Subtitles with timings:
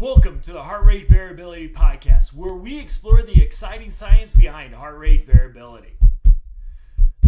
[0.00, 4.96] Welcome to the Heart Rate Variability Podcast, where we explore the exciting science behind heart
[4.96, 5.98] rate variability.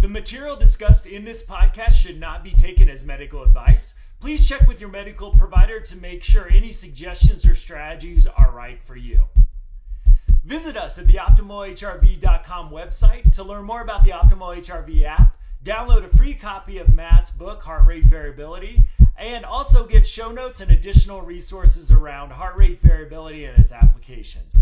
[0.01, 3.97] The material discussed in this podcast should not be taken as medical advice.
[4.21, 8.83] Please check with your medical provider to make sure any suggestions or strategies are right
[8.83, 9.25] for you.
[10.43, 16.07] Visit us at the OptimalHRV.com website to learn more about the Optimal HRV app, download
[16.07, 18.87] a free copy of Matt's book, Heart Rate Variability,
[19.17, 24.55] and also get show notes and additional resources around heart rate variability and its applications.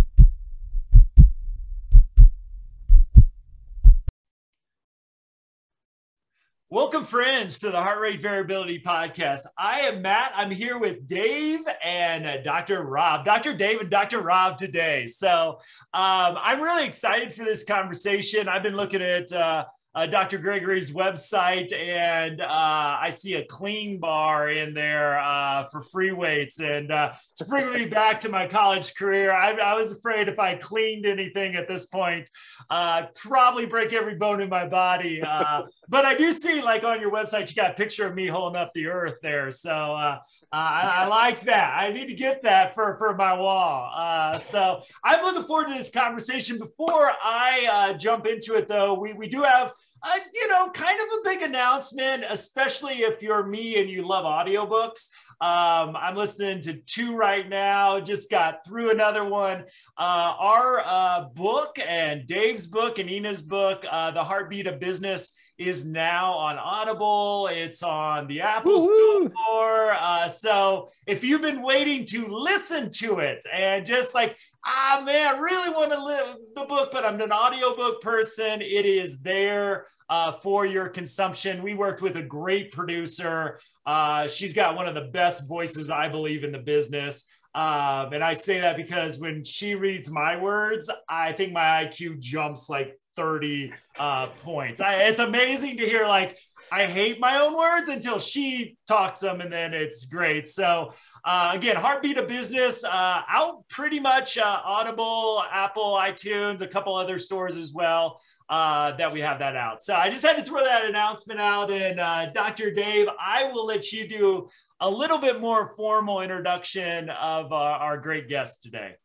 [6.73, 9.40] Welcome, friends, to the Heart Rate Variability Podcast.
[9.59, 10.30] I am Matt.
[10.36, 12.84] I'm here with Dave and uh, Dr.
[12.84, 13.54] Rob, Dr.
[13.54, 14.20] Dave and Dr.
[14.20, 15.09] Rob today.
[15.09, 15.59] So
[15.92, 18.48] um, I'm really excited for this conversation.
[18.48, 19.64] I've been looking at uh,
[20.00, 20.38] uh, Dr.
[20.38, 26.59] Gregory's website, and uh, I see a clean bar in there uh, for free weights.
[26.59, 29.30] And uh, it's bringing me back to my college career.
[29.30, 32.30] I, I, was afraid if I cleaned anything at this point,
[32.71, 35.21] uh, probably break every bone in my body.
[35.21, 38.26] Uh, but I do see, like on your website, you got a picture of me
[38.26, 39.51] holding up the earth there.
[39.51, 40.18] So uh,
[40.59, 41.76] I, I, like that.
[41.79, 44.38] I need to get that for, for my wall.
[44.40, 46.59] so I'm looking forward to this conversation.
[46.59, 51.06] Before I jump into it, though, we, we do have uh, you know, kind of
[51.18, 55.09] a big announcement, especially if you're me and you love audiobooks.
[55.41, 59.65] Um, I'm listening to two right now, just got through another one.
[59.96, 65.34] Uh, our uh, book and Dave's book and Ina's book, uh, The Heartbeat of Business,
[65.56, 67.49] is now on Audible.
[67.50, 69.31] It's on the Apple Woo-hoo.
[69.31, 69.93] Store.
[69.93, 75.37] Uh, so if you've been waiting to listen to it and just like, ah, man,
[75.37, 79.87] I really want to live the book, but I'm an audiobook person, it is there.
[80.11, 81.62] Uh, for your consumption.
[81.62, 83.61] We worked with a great producer.
[83.91, 87.28] Uh, she's got one of the best voices, I believe, in the business.
[87.56, 92.21] Um, and I say that because when she reads my words, I think my IQ
[92.21, 94.81] jumps like 30 uh, points.
[94.81, 96.39] I, it's amazing to hear like
[96.71, 100.49] I hate my own words until she talks them, and then it's great.
[100.49, 106.69] So uh, again, Heartbeat of Business uh, out pretty much uh, Audible, Apple, iTunes, a
[106.69, 108.21] couple other stores as well.
[108.50, 109.81] Uh, that we have that out.
[109.81, 111.71] So I just had to throw that announcement out.
[111.71, 112.72] And uh, Dr.
[112.72, 114.49] Dave, I will let you do
[114.81, 118.97] a little bit more formal introduction of uh, our great guest today.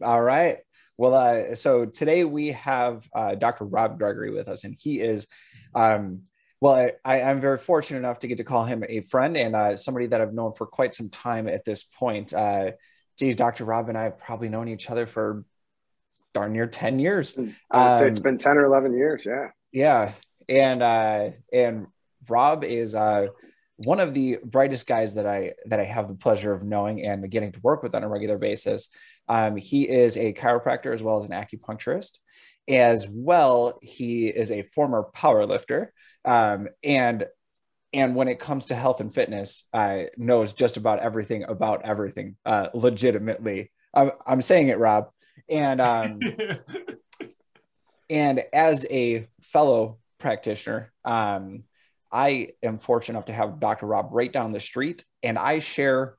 [0.00, 0.58] All right.
[0.96, 3.64] Well, uh, so today we have uh, Dr.
[3.64, 5.26] Rob Gregory with us, and he is,
[5.74, 6.22] um,
[6.60, 9.76] well, I, am very fortunate enough to get to call him a friend and uh,
[9.76, 12.32] somebody that I've known for quite some time at this point.
[12.32, 12.72] Uh,
[13.18, 13.64] geez, Dr.
[13.64, 15.44] Rob and I have probably known each other for
[16.34, 17.38] darn near 10 years.
[17.38, 19.22] Um, it's been 10 or 11 years.
[19.24, 19.48] Yeah.
[19.72, 20.12] Yeah.
[20.48, 21.86] And, uh, and
[22.28, 23.28] Rob is, uh,
[23.76, 27.28] one of the brightest guys that I that I have the pleasure of knowing and
[27.30, 28.90] getting to work with on a regular basis.
[29.28, 32.18] Um, he is a chiropractor as well as an acupuncturist.
[32.68, 35.92] As well, he is a former power lifter,
[36.24, 37.26] um, and
[37.92, 42.36] and when it comes to health and fitness, uh, knows just about everything about everything.
[42.46, 45.08] Uh, legitimately, I'm, I'm saying it, Rob.
[45.48, 46.20] And um,
[48.10, 51.64] and as a fellow practitioner, um,
[52.10, 53.86] I am fortunate enough to have Dr.
[53.86, 56.16] Rob right down the street, and I share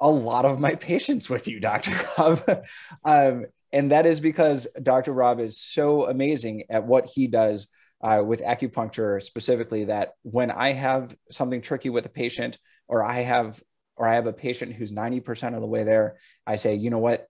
[0.00, 1.98] a lot of my patients with you, Dr.
[2.18, 2.64] Rob.
[3.04, 5.12] um, and that is because Dr.
[5.12, 7.68] Rob is so amazing at what he does
[8.00, 13.20] uh, with acupuncture specifically that when I have something tricky with a patient or I
[13.20, 13.60] have
[13.96, 16.16] or I have a patient who's 90% of the way there,
[16.46, 17.26] I say, you know what?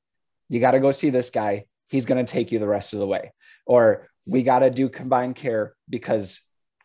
[0.49, 1.67] You got to go see this guy.
[1.89, 3.33] He's going to take you the rest of the way.
[3.67, 6.41] Or we got to do combined care because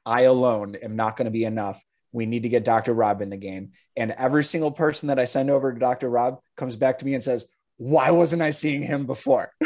[0.05, 1.81] I alone am not going to be enough.
[2.11, 2.93] We need to get Dr.
[2.93, 3.71] Rob in the game.
[3.97, 6.09] And every single person that I send over to Dr.
[6.09, 7.45] Rob comes back to me and says,
[7.77, 9.51] Why wasn't I seeing him before?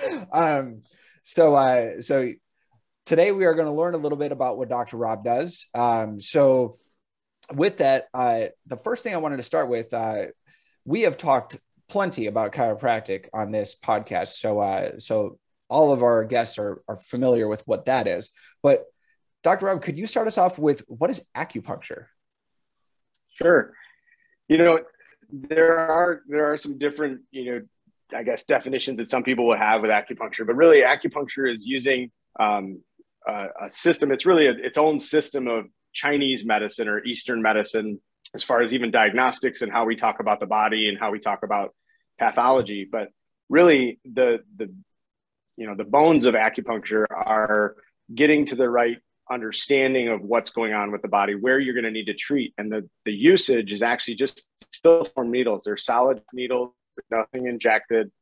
[0.32, 0.82] um,
[1.24, 2.32] so, uh, so
[3.06, 4.96] today we are going to learn a little bit about what Dr.
[4.96, 5.68] Rob does.
[5.74, 6.78] Um, so,
[7.52, 10.26] with that, uh, the first thing I wanted to start with, uh,
[10.84, 11.56] we have talked
[11.88, 14.28] plenty about chiropractic on this podcast.
[14.28, 15.38] So, uh, so
[15.68, 18.32] all of our guests are, are familiar with what that is.
[18.62, 18.84] But
[19.42, 19.66] Dr.
[19.66, 22.06] Rob, could you start us off with what is acupuncture?
[23.40, 23.74] Sure.
[24.48, 24.80] You know,
[25.30, 27.60] there are there are some different, you know,
[28.16, 32.10] I guess definitions that some people will have with acupuncture, but really acupuncture is using
[32.38, 32.80] um,
[33.26, 34.12] a, a, system.
[34.12, 38.00] It's really a, its own system of Chinese medicine or Eastern medicine,
[38.34, 41.18] as far as even diagnostics and how we talk about the body and how we
[41.18, 41.74] talk about
[42.18, 42.88] pathology.
[42.90, 43.08] But
[43.48, 44.72] really, the the
[45.56, 47.76] you know the bones of acupuncture are
[48.14, 48.98] getting to the right
[49.30, 52.54] understanding of what's going on with the body, where you're going to need to treat.
[52.58, 54.46] And the, the usage is actually just
[54.84, 55.64] filiform needles.
[55.64, 56.72] They're solid needles,
[57.10, 58.12] nothing injected,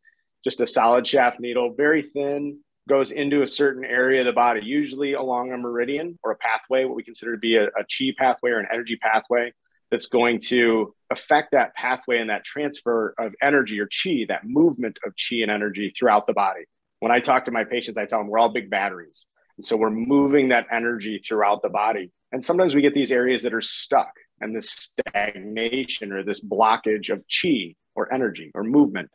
[0.44, 4.62] just a solid shaft needle, very thin, goes into a certain area of the body,
[4.64, 8.14] usually along a meridian or a pathway, what we consider to be a, a chi
[8.16, 9.52] pathway or an energy pathway
[9.94, 14.98] that's going to affect that pathway and that transfer of energy or chi, that movement
[15.06, 16.62] of chi and energy throughout the body.
[16.98, 19.24] When I talk to my patients, I tell them we're all big batteries.
[19.56, 22.10] And so we're moving that energy throughout the body.
[22.32, 24.10] And sometimes we get these areas that are stuck
[24.40, 29.10] and this stagnation or this blockage of chi or energy or movement.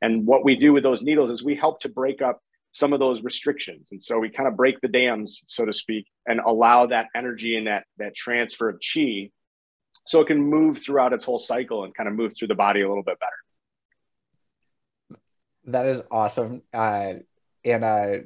[0.00, 2.40] And what we do with those needles is we help to break up
[2.72, 3.90] some of those restrictions.
[3.92, 7.58] And so we kind of break the dams, so to speak, and allow that energy
[7.58, 9.28] and that, that transfer of chi
[10.04, 12.82] so it can move throughout its whole cycle and kind of move through the body
[12.82, 15.20] a little bit better.
[15.66, 16.62] That is awesome.
[16.72, 17.14] Uh,
[17.64, 18.16] and uh,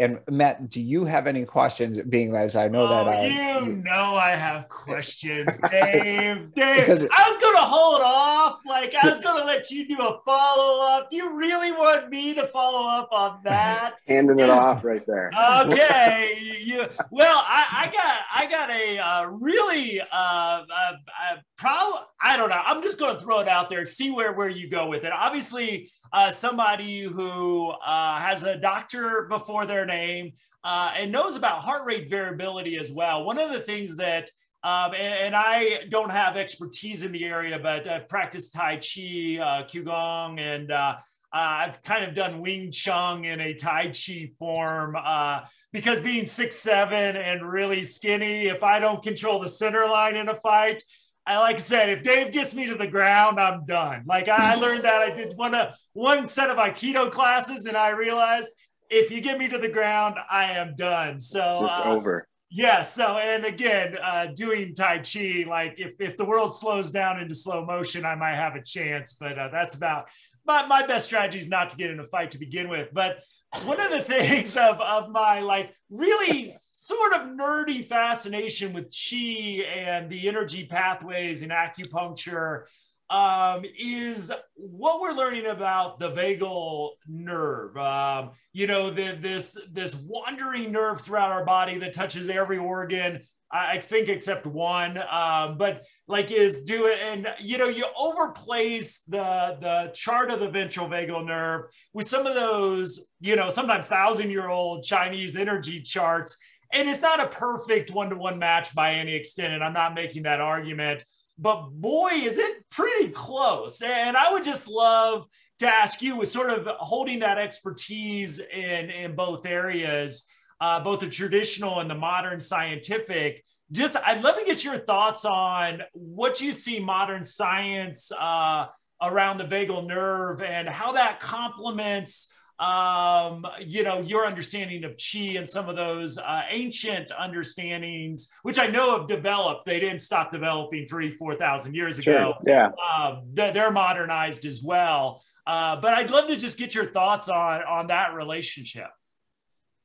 [0.00, 2.00] and Matt, do you have any questions?
[2.00, 6.54] Being as I know oh, that uh, you know I have questions, Dave.
[6.54, 8.60] Dave, because, I was going to hold off.
[8.66, 11.10] Like I was going to let you do a follow up.
[11.10, 13.96] Do you really want me to follow up on that?
[14.08, 15.30] Handing it off right there.
[15.66, 16.60] Okay.
[16.64, 22.00] you, well, I, I, got I got a uh, really uh, uh, uh pro.
[22.22, 22.62] I don't know.
[22.64, 23.84] I'm just going to throw it out there.
[23.84, 25.12] See where where you go with it.
[25.12, 30.32] Obviously uh, somebody who uh, has a doctor before their name
[30.64, 33.24] uh, and knows about heart rate variability as well.
[33.24, 34.28] One of the things that,
[34.62, 39.38] um, and, and, I don't have expertise in the area, but I've practiced Tai Chi,
[39.38, 40.96] uh, Qigong, and uh,
[41.32, 45.40] I've kind of done Wing Chun in a Tai Chi form uh,
[45.72, 50.28] because being six seven and really skinny, if I don't control the center line in
[50.28, 50.82] a fight,
[51.26, 54.02] I like I said, if Dave gets me to the ground, I'm done.
[54.06, 57.90] Like I learned that I did one uh, one set of Aikido classes, and I
[57.90, 58.50] realized
[58.88, 61.20] if you get me to the ground, I am done.
[61.20, 62.26] So just uh, over.
[62.50, 62.80] Yeah.
[62.80, 67.34] So and again, uh, doing Tai Chi, like if if the world slows down into
[67.34, 69.12] slow motion, I might have a chance.
[69.12, 70.08] But uh, that's about
[70.46, 72.88] my, my best strategy is not to get in a fight to begin with.
[72.94, 73.22] But
[73.64, 79.62] one of the things of of my like really sort of nerdy fascination with chi
[79.62, 82.64] and the energy pathways in acupuncture
[83.10, 87.76] um, is what we're learning about the vagal nerve.
[87.76, 93.20] Um, you know, the, this this wandering nerve throughout our body that touches every organ.
[93.52, 99.00] I think except one, um, but like is do it, and you know you overplace
[99.08, 101.62] the the chart of the ventral vagal nerve
[101.92, 106.36] with some of those you know sometimes thousand year old Chinese energy charts,
[106.72, 109.52] and it's not a perfect one to one match by any extent.
[109.52, 111.02] And I'm not making that argument,
[111.40, 113.80] but boy, is it pretty close.
[113.82, 115.26] And I would just love
[115.60, 120.26] to ask you, with sort of holding that expertise in, in both areas,
[120.60, 123.44] uh, both the traditional and the modern scientific.
[123.72, 128.66] Just, I'd love to get your thoughts on what you see modern science uh,
[129.02, 135.36] around the vagal nerve and how that complements um, you know, your understanding of chi
[135.38, 139.64] and some of those uh, ancient understandings, which I know have developed.
[139.64, 142.12] They didn't stop developing three, 4,000 years ago.
[142.12, 142.34] Sure.
[142.46, 142.68] Yeah.
[142.80, 145.24] Uh, they're modernized as well.
[145.46, 148.90] Uh, but I'd love to just get your thoughts on, on that relationship.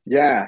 [0.05, 0.47] Yeah.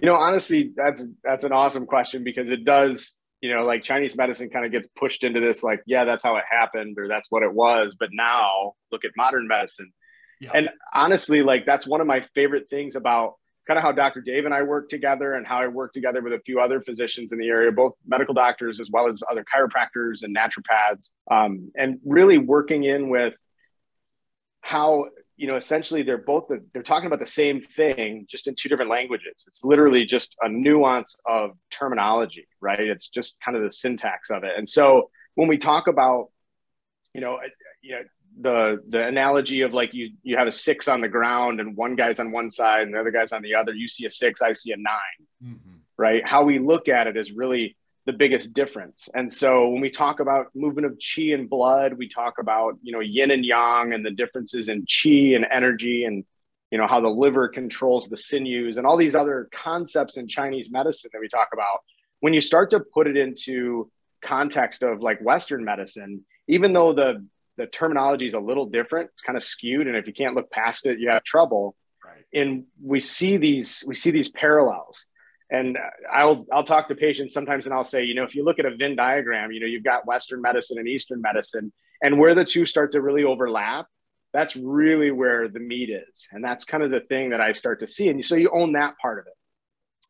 [0.00, 4.16] You know, honestly, that's, that's an awesome question because it does, you know, like Chinese
[4.16, 7.30] medicine kind of gets pushed into this, like, yeah, that's how it happened or that's
[7.30, 7.96] what it was.
[8.00, 9.92] But now look at modern medicine
[10.40, 10.50] yeah.
[10.54, 13.34] And honestly, like that's one of my favorite things about
[13.66, 14.20] kind of how Dr.
[14.20, 17.32] Dave and I work together and how I work together with a few other physicians
[17.32, 22.00] in the area, both medical doctors as well as other chiropractors and naturopaths, um, and
[22.04, 23.34] really working in with
[24.62, 25.06] how
[25.36, 28.68] you know essentially they're both the, they're talking about the same thing just in two
[28.68, 33.70] different languages it's literally just a nuance of terminology right it's just kind of the
[33.70, 36.28] syntax of it and so when we talk about
[37.14, 37.38] you know
[37.80, 38.02] you know
[38.40, 41.94] the the analogy of like you you have a six on the ground and one
[41.94, 43.74] guy's on one side and the other guy's on the other.
[43.74, 44.84] You see a six i see a 9
[45.44, 45.76] mm-hmm.
[45.96, 46.26] right?
[46.26, 49.08] How we look at it is really the biggest difference.
[49.14, 52.92] And so when we talk about movement of chi and blood we talk about you
[52.92, 56.24] know yin and yang and the differences in chi and energy and
[56.70, 60.70] you know how the liver controls the sinews and all these other concepts in chinese
[60.70, 61.80] medicine that we talk about.
[62.20, 63.90] When you start to put it into
[64.22, 67.24] context of like western medicine even though the
[67.60, 69.10] the terminology is a little different.
[69.12, 71.76] It's kind of skewed, and if you can't look past it, you have trouble.
[72.02, 72.24] Right.
[72.32, 75.06] And we see these we see these parallels.
[75.50, 75.76] And
[76.10, 78.64] I'll I'll talk to patients sometimes, and I'll say, you know, if you look at
[78.64, 82.44] a Venn diagram, you know, you've got Western medicine and Eastern medicine, and where the
[82.44, 83.86] two start to really overlap,
[84.32, 87.80] that's really where the meat is, and that's kind of the thing that I start
[87.80, 88.08] to see.
[88.08, 89.34] And so you own that part of it.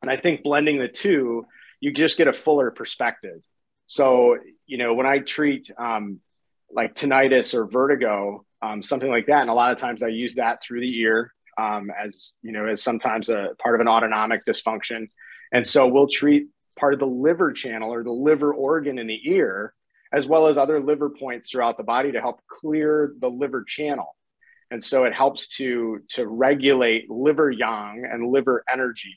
[0.03, 1.47] And I think blending the two,
[1.81, 3.41] you just get a fuller perspective.
[3.87, 6.21] So, you know, when I treat um,
[6.73, 10.37] like tinnitus or vertigo, um, something like that, and a lot of times I use
[10.37, 14.47] that through the ear um, as, you know, as sometimes a part of an autonomic
[14.47, 15.09] dysfunction.
[15.53, 16.49] And so we'll treat
[16.79, 19.75] part of the liver channel or the liver organ in the ear,
[20.13, 24.17] as well as other liver points throughout the body to help clear the liver channel.
[24.71, 29.15] And so it helps to, to regulate liver yang and liver energy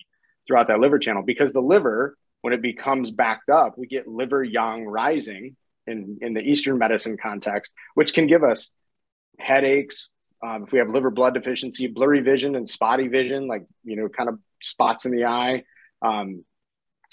[0.47, 4.43] throughout that liver channel because the liver, when it becomes backed up, we get liver
[4.43, 5.55] yang rising
[5.87, 8.69] in, in the Eastern medicine context, which can give us
[9.39, 10.09] headaches.
[10.45, 14.09] Um, if we have liver blood deficiency, blurry vision and spotty vision, like, you know,
[14.09, 15.63] kind of spots in the eye.
[16.01, 16.43] Um,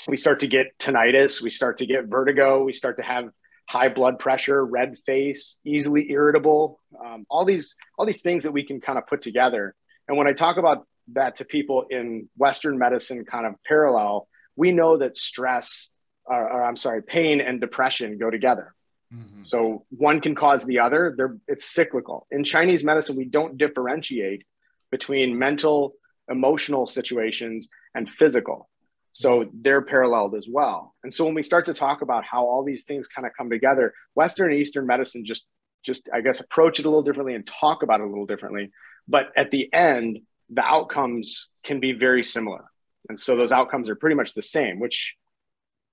[0.09, 3.29] we start to get tinnitus, we start to get vertigo, we start to have
[3.69, 8.65] high blood pressure, red face, easily irritable, um, all these all these things that we
[8.65, 9.75] can kind of put together.
[10.09, 14.73] And when I talk about that to people in Western medicine, kind of parallel, we
[14.73, 15.89] know that stress,
[16.31, 18.75] or, or I'm sorry, pain and depression go together.
[19.15, 19.43] Mm-hmm.
[19.43, 21.15] So one can cause the other.
[21.17, 22.27] They're, it's cyclical.
[22.31, 24.45] In Chinese medicine, we don't differentiate
[24.91, 25.95] between mental,
[26.29, 28.69] emotional situations and physical.
[29.13, 30.95] So they're paralleled as well.
[31.03, 33.51] And so when we start to talk about how all these things kind of come
[33.51, 35.47] together, Western and Eastern medicine just
[35.85, 38.71] just I guess approach it a little differently and talk about it a little differently.
[39.09, 40.21] But at the end,
[40.51, 42.65] the outcomes can be very similar.
[43.09, 45.17] And so those outcomes are pretty much the same, which,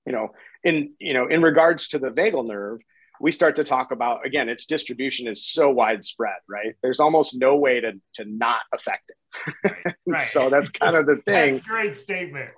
[0.07, 0.29] you know,
[0.63, 2.79] in you know, in regards to the vagal nerve,
[3.21, 6.73] we start to talk about again, its distribution is so widespread, right?
[6.81, 9.53] There's almost no way to to not affect it.
[9.63, 9.95] Right.
[10.07, 10.27] right.
[10.27, 11.55] so that's kind of the thing.
[11.55, 12.49] That's great statement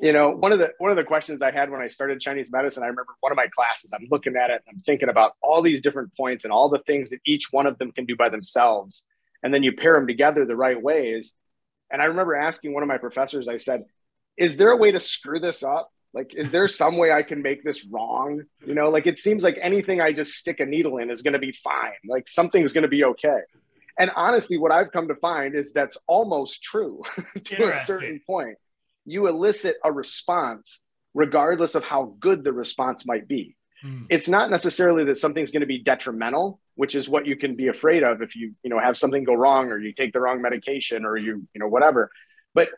[0.00, 2.50] you know one of the one of the questions i had when i started chinese
[2.50, 5.32] medicine i remember one of my classes i'm looking at it and i'm thinking about
[5.42, 8.16] all these different points and all the things that each one of them can do
[8.16, 9.04] by themselves
[9.42, 11.32] and then you pair them together the right ways
[11.90, 13.84] and i remember asking one of my professors i said
[14.36, 17.42] is there a way to screw this up like is there some way i can
[17.42, 20.98] make this wrong you know like it seems like anything i just stick a needle
[20.98, 23.40] in is going to be fine like something's going to be okay
[23.98, 27.02] and honestly what i've come to find is that's almost true
[27.44, 28.56] to a certain point
[29.04, 30.80] you elicit a response
[31.14, 33.56] regardless of how good the response might be.
[33.84, 34.06] Mm.
[34.10, 37.68] It's not necessarily that something's going to be detrimental, which is what you can be
[37.68, 40.42] afraid of if you, you know, have something go wrong or you take the wrong
[40.42, 42.10] medication or you, you know, whatever.
[42.52, 42.70] But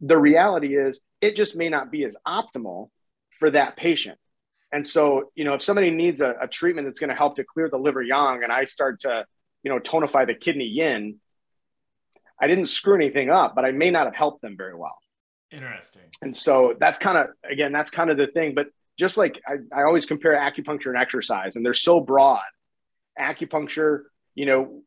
[0.00, 2.90] the reality is it just may not be as optimal
[3.38, 4.18] for that patient.
[4.72, 7.44] And so, you know, if somebody needs a, a treatment that's going to help to
[7.44, 9.24] clear the liver yang and I start to,
[9.62, 11.16] you know, tonify the kidney yin,
[12.40, 14.96] I didn't screw anything up, but I may not have helped them very well.
[15.52, 16.02] Interesting.
[16.22, 18.54] And so that's kind of again, that's kind of the thing.
[18.54, 22.40] But just like I, I always compare acupuncture and exercise, and they're so broad.
[23.20, 24.82] Acupuncture, you know,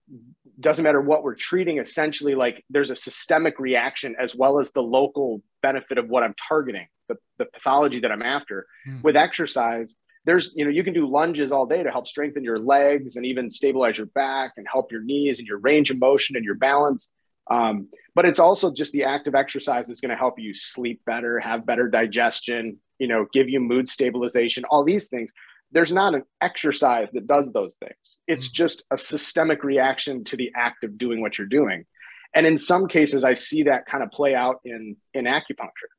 [0.59, 4.81] doesn't matter what we're treating, essentially, like there's a systemic reaction as well as the
[4.81, 8.65] local benefit of what I'm targeting, the, the pathology that I'm after.
[8.87, 9.01] Mm-hmm.
[9.01, 9.95] With exercise,
[10.25, 13.25] there's, you know, you can do lunges all day to help strengthen your legs and
[13.25, 16.55] even stabilize your back and help your knees and your range of motion and your
[16.55, 17.09] balance.
[17.51, 21.39] Um, but it's also just the active exercise is going to help you sleep better,
[21.39, 25.31] have better digestion, you know, give you mood stabilization, all these things.
[25.75, 28.17] There's not an exercise that does those things.
[28.27, 28.55] It's mm-hmm.
[28.55, 31.85] just a systemic reaction to the act of doing what you're doing.
[32.33, 35.91] And in some cases, I see that kind of play out in in acupuncture.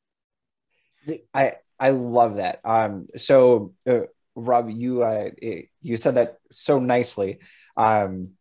[1.33, 2.61] I I love that.
[2.65, 4.01] Um, so uh,
[4.35, 5.31] Rob, you uh,
[5.81, 7.39] you said that so nicely.
[7.77, 8.33] Um,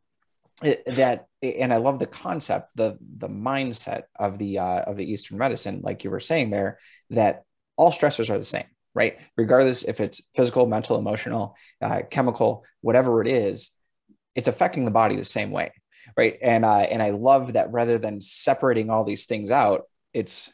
[0.62, 5.38] that and I love the concept, the the mindset of the uh, of the Eastern
[5.38, 7.44] medicine, like you were saying there, that
[7.76, 8.66] all stressors are the same,
[8.96, 9.18] right?
[9.38, 13.72] Regardless if it's physical, mental, emotional, uh, chemical, whatever it is,
[14.34, 15.72] it's affecting the body the same way,
[16.18, 16.38] right?
[16.42, 19.84] And uh, and I love that rather than separating all these things out,
[20.14, 20.52] it's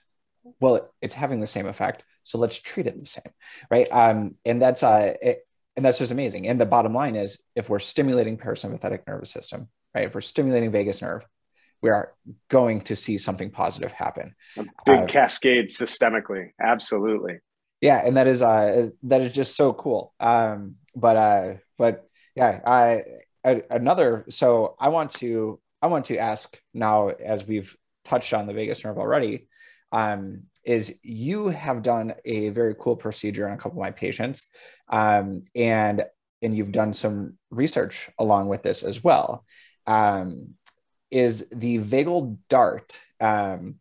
[0.59, 3.31] well, it's having the same effect, so let's treat it the same,
[3.69, 3.87] right?
[3.91, 6.47] Um, and that's uh, it, and that's just amazing.
[6.47, 10.05] And the bottom line is, if we're stimulating parasympathetic nervous system, right?
[10.05, 11.23] If we're stimulating vagus nerve,
[11.81, 12.13] we are
[12.49, 14.35] going to see something positive happen.
[14.57, 16.51] A big uh, cascade systemically.
[16.61, 17.39] Absolutely.
[17.81, 18.01] Yeah.
[18.05, 20.13] And that is, uh, that is just so cool.
[20.19, 23.01] Um, but, uh, but yeah, I,
[23.43, 28.45] I, another, so I want to, I want to ask now, as we've touched on
[28.45, 29.47] the vagus nerve already,
[29.91, 34.45] um, is you have done a very cool procedure on a couple of my patients.
[34.87, 36.05] Um, and,
[36.43, 39.43] and you've done some research along with this as well
[39.87, 40.55] um,
[41.09, 42.99] is the vagal dart.
[43.19, 43.75] Um,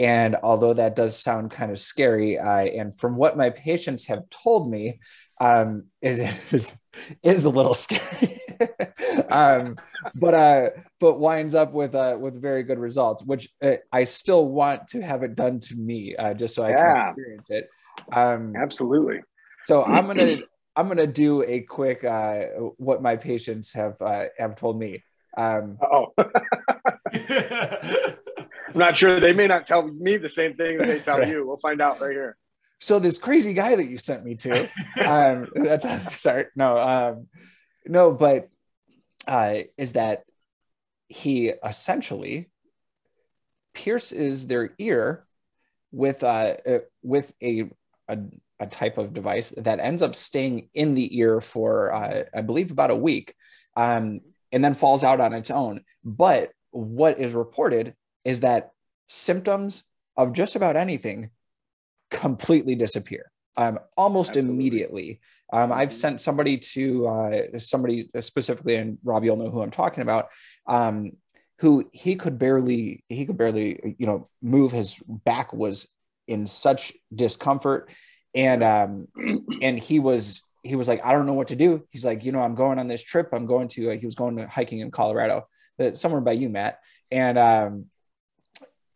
[0.00, 4.28] and although that does sound kind of scary, uh, and from what my patients have
[4.30, 4.98] told me,
[5.40, 6.76] um, is, is
[7.22, 8.40] is a little scary.
[9.30, 9.76] um,
[10.14, 14.48] but uh, but winds up with uh, with very good results, which uh, I still
[14.48, 16.94] want to have it done to me, uh, just so I yeah.
[16.94, 17.68] can experience it.
[18.10, 19.20] Um, Absolutely.
[19.66, 20.38] So I'm gonna
[20.76, 22.44] I'm gonna do a quick uh,
[22.78, 25.04] what my patients have uh, have told me.
[25.36, 26.14] Um, oh.
[28.72, 29.20] I'm not sure.
[29.20, 31.28] They may not tell me the same thing that they tell right.
[31.28, 31.46] you.
[31.46, 32.36] We'll find out right here.
[32.80, 34.68] So this crazy guy that you sent me to,
[35.04, 36.50] um, that's start.
[36.56, 37.26] No, um,
[37.86, 38.48] no, but
[39.28, 40.24] uh, is that
[41.08, 42.48] he essentially
[43.74, 45.26] pierces their ear
[45.92, 47.68] with uh, uh, with a,
[48.08, 48.18] a,
[48.58, 52.70] a type of device that ends up staying in the ear for uh, I believe
[52.70, 53.34] about a week,
[53.76, 54.20] um,
[54.52, 55.82] and then falls out on its own.
[56.02, 58.72] But what is reported is that
[59.08, 59.84] symptoms
[60.16, 61.30] of just about anything
[62.10, 64.54] completely disappear um, almost Absolutely.
[64.54, 65.20] immediately.
[65.52, 65.96] Um, I've mm-hmm.
[65.96, 70.28] sent somebody to uh, somebody specifically, and Rob, you'll know who I'm talking about,
[70.66, 71.12] um,
[71.58, 74.72] who he could barely he could barely you know move.
[74.72, 75.88] His back was
[76.26, 77.90] in such discomfort,
[78.34, 79.08] and um,
[79.62, 81.86] and he was he was like, I don't know what to do.
[81.90, 83.30] He's like, you know, I'm going on this trip.
[83.32, 85.48] I'm going to uh, he was going to hiking in Colorado,
[85.80, 86.78] uh, somewhere by you, Matt,
[87.10, 87.86] and um,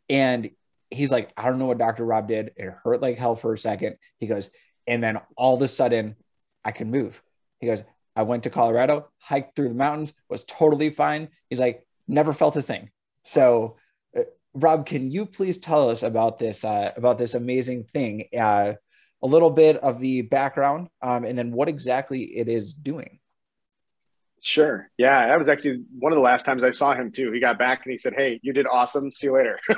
[0.08, 0.50] and
[0.90, 2.04] he's like, I don't know what Dr.
[2.04, 2.52] Rob did.
[2.56, 3.96] It hurt like hell for a second.
[4.18, 4.50] He goes,
[4.87, 6.16] and then all of a sudden,
[6.64, 7.23] I can move.
[7.61, 7.82] He goes,
[8.16, 11.28] I went to Colorado, hiked through the mountains, was totally fine.
[11.49, 12.90] He's like, never felt a thing.
[13.25, 13.76] So,
[14.16, 14.23] uh,
[14.54, 18.28] Rob, can you please tell us about this uh, about this amazing thing?
[18.38, 18.75] Uh,
[19.23, 23.18] a little bit of the background, um, and then what exactly it is doing.
[24.47, 24.91] Sure.
[24.99, 27.33] Yeah, that was actually one of the last times I saw him too.
[27.33, 29.11] He got back and he said, "Hey, you did awesome.
[29.11, 29.59] See you later."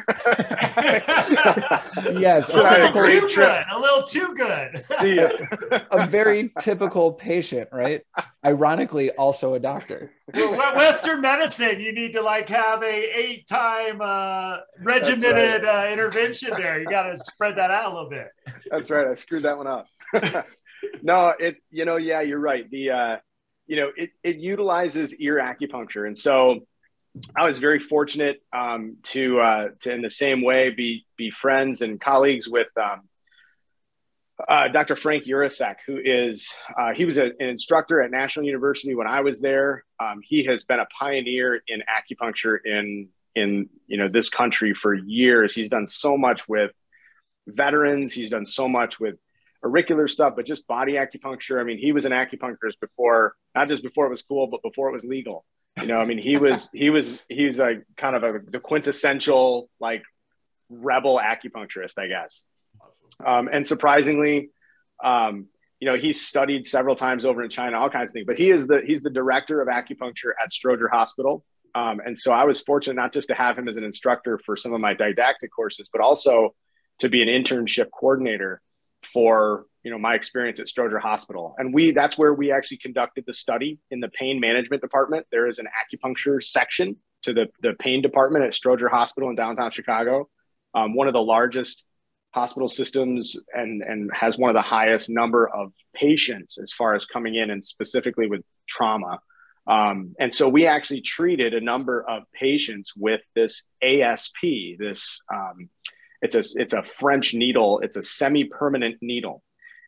[2.19, 3.65] yes, a, a, too good.
[3.71, 4.83] A little too good.
[4.83, 5.31] See you.
[5.93, 8.03] a very typical patient, right?
[8.45, 10.11] Ironically, also a doctor.
[10.35, 15.89] Well, Western medicine, you need to like have a eight time uh, regimented right.
[15.89, 16.81] uh, intervention there.
[16.81, 18.31] You got to spread that out a little bit.
[18.69, 19.07] That's right.
[19.07, 19.87] I screwed that one up.
[21.03, 21.59] no, it.
[21.71, 22.69] You know, yeah, you're right.
[22.69, 23.17] The uh,
[23.67, 26.07] you know, it, it utilizes ear acupuncture.
[26.07, 26.67] And so
[27.35, 31.83] I was very fortunate um, to, uh, to, in the same way, be, be friends
[31.83, 33.03] and colleagues with um,
[34.49, 34.97] uh, Dr.
[34.97, 36.49] Frank Yurasek, who is,
[36.79, 39.85] uh, he was a, an instructor at National University when I was there.
[39.99, 44.95] Um, he has been a pioneer in acupuncture in, in, you know, this country for
[44.95, 45.55] years.
[45.55, 46.73] He's done so much with
[47.47, 48.13] veterans.
[48.13, 49.17] He's done so much with
[49.65, 51.61] auricular stuff, but just body acupuncture.
[51.61, 54.89] I mean, he was an acupuncturist before, not just before it was cool, but before
[54.89, 55.45] it was legal.
[55.81, 58.61] You know, I mean, he was he was he was a kind of a the
[58.61, 60.03] quintessential like
[60.69, 62.43] rebel acupuncturist, I guess.
[62.81, 63.09] Awesome.
[63.25, 64.51] Um, and surprisingly,
[65.03, 65.47] um,
[65.81, 68.27] you know, he's studied several times over in China, all kinds of things.
[68.27, 71.45] But he is the he's the director of acupuncture at Stroger Hospital.
[71.75, 74.57] Um, and so I was fortunate not just to have him as an instructor for
[74.57, 76.55] some of my didactic courses, but also
[77.01, 78.63] to be an internship coordinator
[79.13, 83.25] for you know my experience at Stroger Hospital, and we that's where we actually conducted
[83.27, 85.27] the study in the pain management department.
[85.31, 89.71] There is an acupuncture section to the the pain department at Stroger Hospital in downtown
[89.71, 90.29] Chicago,
[90.75, 91.85] um, one of the largest
[92.33, 97.05] hospital systems, and and has one of the highest number of patients as far as
[97.07, 99.21] coming in, and specifically with trauma.
[99.69, 105.69] Um, and so we actually treated a number of patients with this ASP, this um,
[106.23, 107.81] it's a it's a French needle.
[107.81, 109.43] It's a semi-permanent needle,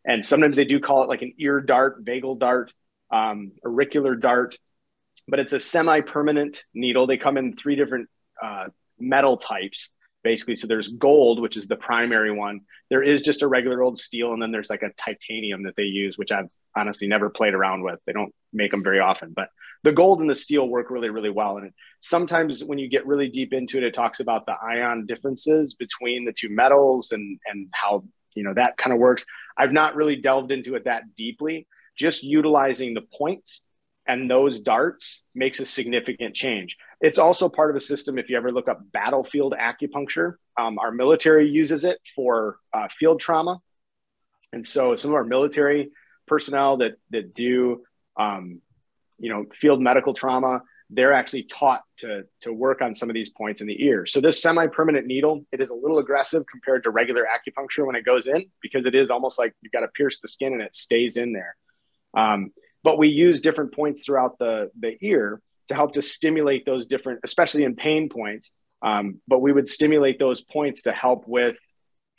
[0.04, 2.72] and sometimes they do call it like an ear dart, vagal dart,
[3.10, 4.56] um, auricular dart,
[5.26, 7.06] but it's a semi-permanent needle.
[7.06, 8.08] They come in three different
[8.42, 8.66] uh,
[8.98, 9.90] metal types,
[10.22, 10.56] basically.
[10.56, 12.60] So there's gold, which is the primary one.
[12.90, 15.84] There is just a regular old steel, and then there's like a titanium that they
[15.84, 17.98] use, which I've honestly never played around with.
[18.06, 19.48] They don't make them very often, but
[19.84, 21.58] the gold and the steel work really, really well.
[21.58, 25.74] And sometimes when you get really deep into it, it talks about the ion differences
[25.74, 29.24] between the two metals and and how you know that kind of works.
[29.56, 31.66] I've not really delved into it that deeply.
[31.96, 33.62] Just utilizing the points
[34.06, 36.76] and those darts makes a significant change.
[37.00, 38.18] It's also part of a system.
[38.18, 43.20] If you ever look up battlefield acupuncture, um, our military uses it for uh, field
[43.20, 43.60] trauma,
[44.52, 45.90] and so some of our military
[46.26, 47.82] personnel that that do
[48.18, 48.60] um,
[49.18, 53.30] you know, field medical trauma, they're actually taught to, to work on some of these
[53.30, 54.06] points in the ear.
[54.06, 58.06] So this semi-permanent needle, it is a little aggressive compared to regular acupuncture when it
[58.06, 60.74] goes in, because it is almost like you've got to pierce the skin and it
[60.74, 61.56] stays in there.
[62.16, 62.52] Um,
[62.82, 67.20] but we use different points throughout the, the ear to help to stimulate those different,
[67.22, 68.50] especially in pain points.
[68.80, 71.56] Um, but we would stimulate those points to help with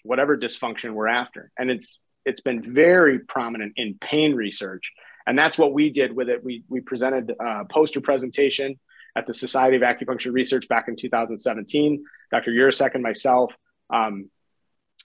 [0.03, 1.51] whatever dysfunction we're after.
[1.57, 4.91] And it's, it's been very prominent in pain research
[5.29, 6.43] And that's what we did with it.
[6.43, 8.79] We, we presented a poster presentation
[9.15, 12.49] at the Society of Acupuncture Research back in 2017, Dr.
[12.49, 13.53] Yurasek and myself.
[13.91, 14.31] Um,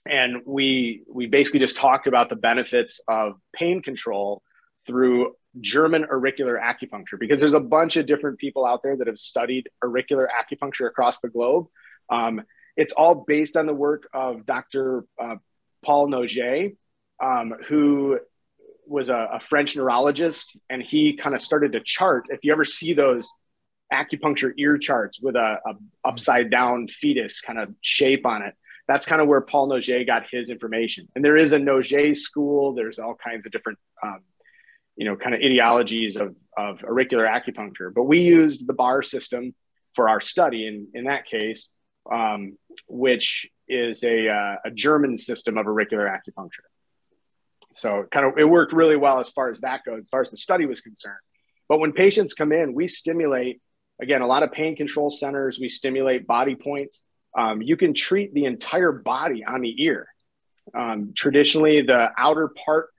[0.06, 4.42] and we, we basically just talked about the benefits of pain control
[4.86, 9.18] through German auricular acupuncture because there's a bunch of different people out there that have
[9.18, 11.66] studied auricular acupuncture across the globe.
[12.08, 12.40] Um,
[12.78, 15.04] it's all based on the work of Dr.
[15.22, 15.36] Uh,
[15.84, 16.72] Paul Nogier,
[17.22, 18.20] um, who
[18.86, 22.26] was a, a, French neurologist, and he kind of started to chart.
[22.28, 23.32] If you ever see those
[23.92, 28.54] acupuncture ear charts with a, a upside down fetus kind of shape on it,
[28.86, 31.08] that's kind of where Paul Nogier got his information.
[31.14, 32.74] And there is a Nogier school.
[32.74, 34.20] There's all kinds of different, um,
[34.96, 37.92] you know, kind of ideologies of, of auricular acupuncture.
[37.94, 39.54] But we used the Bahr system
[39.94, 40.66] for our study.
[40.66, 41.70] And in that case,
[42.12, 46.68] um, which is a, uh, a German system of auricular acupuncture.
[47.76, 50.30] So kind of it worked really well as far as that goes, as far as
[50.30, 51.18] the study was concerned.
[51.68, 53.60] But when patients come in, we stimulate
[54.00, 55.58] again a lot of pain control centers.
[55.58, 57.02] We stimulate body points.
[57.36, 60.06] Um, you can treat the entire body on the ear.
[60.74, 62.90] Um, traditionally, the outer part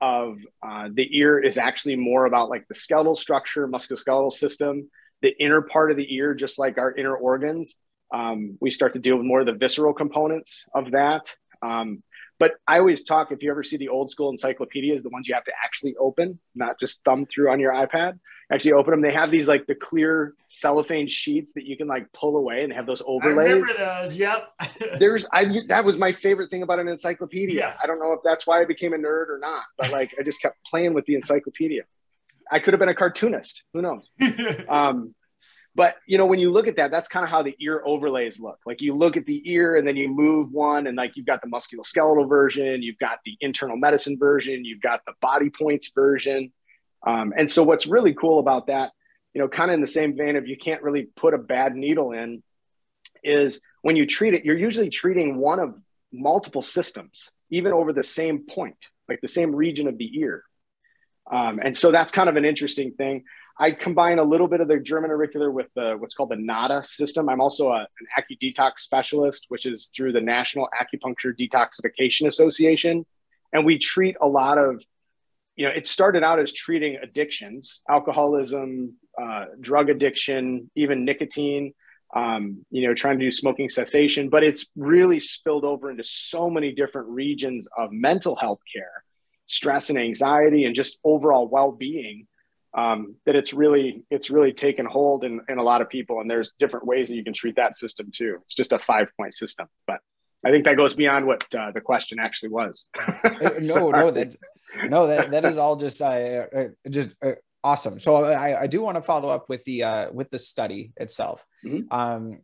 [0.00, 4.90] of uh, the ear is actually more about like the skeletal structure, musculoskeletal system.
[5.22, 7.76] The inner part of the ear, just like our inner organs,
[8.12, 11.34] um, we start to deal with more of the visceral components of that.
[11.62, 12.02] Um,
[12.38, 15.34] but I always talk if you ever see the old school encyclopedias, the ones you
[15.34, 18.18] have to actually open, not just thumb through on your iPad,
[18.52, 19.00] actually open them.
[19.02, 22.72] They have these like the clear cellophane sheets that you can like pull away and
[22.72, 23.48] have those overlays.
[23.48, 24.16] I remember those.
[24.16, 24.52] Yep.
[24.98, 27.56] There's I that was my favorite thing about an encyclopedia.
[27.56, 27.80] Yes.
[27.82, 30.22] I don't know if that's why I became a nerd or not, but like I
[30.22, 31.82] just kept playing with the encyclopedia.
[32.50, 33.62] I could have been a cartoonist.
[33.72, 34.08] Who knows?
[34.68, 35.14] um,
[35.74, 38.38] but you know, when you look at that, that's kind of how the ear overlays
[38.38, 38.58] look.
[38.64, 41.40] Like you look at the ear and then you move one, and like you've got
[41.42, 46.52] the musculoskeletal version, you've got the internal medicine version, you've got the body points version.
[47.06, 48.92] Um, and so what's really cool about that,
[49.34, 51.74] you know, kind of in the same vein of you can't really put a bad
[51.74, 52.42] needle in,
[53.22, 55.74] is when you treat it, you're usually treating one of
[56.12, 58.76] multiple systems, even over the same point,
[59.08, 60.44] like the same region of the ear.
[61.30, 63.24] Um, and so that's kind of an interesting thing.
[63.58, 66.84] I combine a little bit of the German auricular with the what's called the NADA
[66.84, 67.28] system.
[67.28, 73.06] I'm also a, an Acudetox specialist, which is through the National Acupuncture Detoxification Association.
[73.52, 74.82] And we treat a lot of,
[75.54, 81.74] you know, it started out as treating addictions, alcoholism, uh, drug addiction, even nicotine,
[82.16, 86.50] um, you know, trying to do smoking cessation, but it's really spilled over into so
[86.50, 89.04] many different regions of mental health care,
[89.46, 92.26] stress and anxiety, and just overall well being
[92.76, 96.30] um, that it's really it's really taken hold in, in a lot of people and
[96.30, 98.38] there's different ways that you can treat that system too.
[98.42, 100.00] It's just a five point system but
[100.46, 102.88] i think that goes beyond what uh, the question actually was.
[102.98, 104.36] Uh, no no that
[104.88, 107.32] no that, that is all just uh, uh just uh,
[107.64, 107.98] awesome.
[107.98, 111.44] So I, I do want to follow up with the uh, with the study itself.
[111.64, 111.92] Mm-hmm.
[111.92, 112.40] um,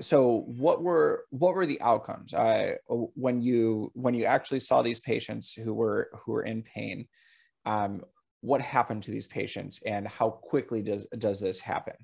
[0.00, 2.32] so what were what were the outcomes?
[2.32, 7.06] Uh, when you when you actually saw these patients who were who were in pain
[7.66, 8.02] um,
[8.42, 11.94] what happened to these patients and how quickly does does this happen?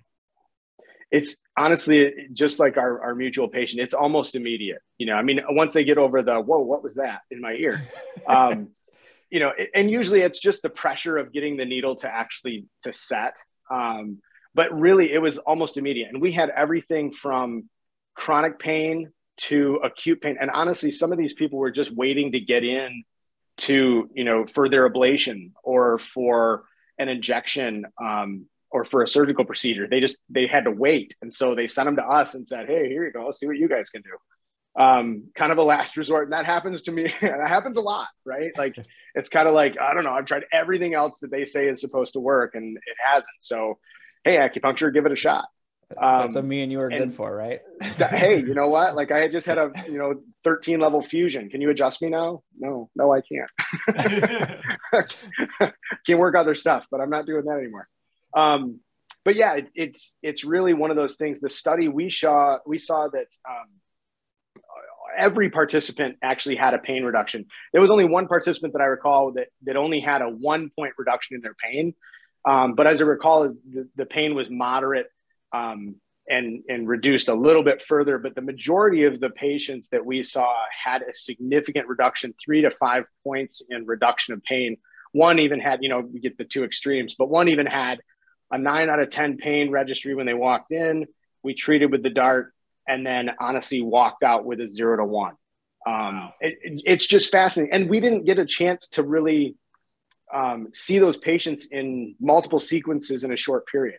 [1.11, 4.81] It's honestly just like our, our mutual patient it's almost immediate.
[4.98, 7.20] You know i mean once they get over the whoa what was that?
[7.31, 7.87] in my ear.
[8.27, 8.70] Um,
[9.31, 12.92] you know and usually it's just the pressure of getting the needle to actually to
[12.92, 13.37] set.
[13.70, 14.18] Um,
[14.55, 16.09] but really it was almost immediate.
[16.09, 17.68] And we had everything from
[18.14, 20.37] chronic pain to acute pain.
[20.40, 23.05] And honestly some of these people were just waiting to get in
[23.58, 26.64] to you know for their ablation or for
[26.98, 29.86] an injection um, or for a surgical procedure.
[29.88, 31.14] They just they had to wait.
[31.22, 33.30] And so they sent them to us and said hey here you go.
[33.32, 34.82] See what you guys can do.
[34.82, 36.24] Um, kind of a last resort.
[36.24, 37.12] And that happens to me.
[37.20, 38.52] That happens a lot right?
[38.56, 38.76] Like
[39.14, 40.12] it's kind of like i don't know.
[40.12, 43.36] I've tried everything else that they say is supposed to work and it hasn't.
[43.40, 43.78] So
[44.24, 45.46] hey acupuncture give it a shot
[45.96, 47.61] um, That's what me and you are good for, right?
[47.81, 48.94] hey, you know what?
[48.94, 51.48] Like I just had a you know 13 level fusion.
[51.48, 52.42] Can you adjust me now?
[52.59, 53.51] No, no, I can't.
[56.07, 57.88] Can work other stuff, but I'm not doing that anymore.
[58.37, 58.81] Um,
[59.24, 61.40] but yeah, it, it's it's really one of those things.
[61.40, 63.68] The study we saw we saw that um,
[65.16, 67.46] every participant actually had a pain reduction.
[67.72, 70.92] There was only one participant that I recall that that only had a one point
[70.98, 71.94] reduction in their pain.
[72.44, 75.09] Um, but as I recall, the, the pain was moderate
[75.52, 75.96] um,
[76.28, 78.18] and, and reduced a little bit further.
[78.18, 80.52] But the majority of the patients that we saw
[80.84, 84.76] had a significant reduction, three to five points in reduction of pain.
[85.12, 88.00] One even had, you know, we get the two extremes, but one even had
[88.50, 91.06] a nine out of 10 pain registry when they walked in.
[91.42, 92.52] We treated with the dart
[92.87, 95.34] and then honestly walked out with a zero to one.
[95.87, 97.72] Um, it, it, it's just fascinating.
[97.72, 99.56] And we didn't get a chance to really
[100.34, 103.98] um, see those patients in multiple sequences in a short period.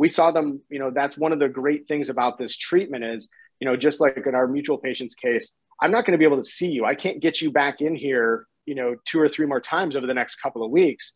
[0.00, 3.28] We saw them, you know, that's one of the great things about this treatment is,
[3.60, 6.38] you know, just like in our mutual patient's case, I'm not going to be able
[6.38, 6.86] to see you.
[6.86, 10.06] I can't get you back in here, you know, two or three more times over
[10.06, 11.12] the next couple of weeks.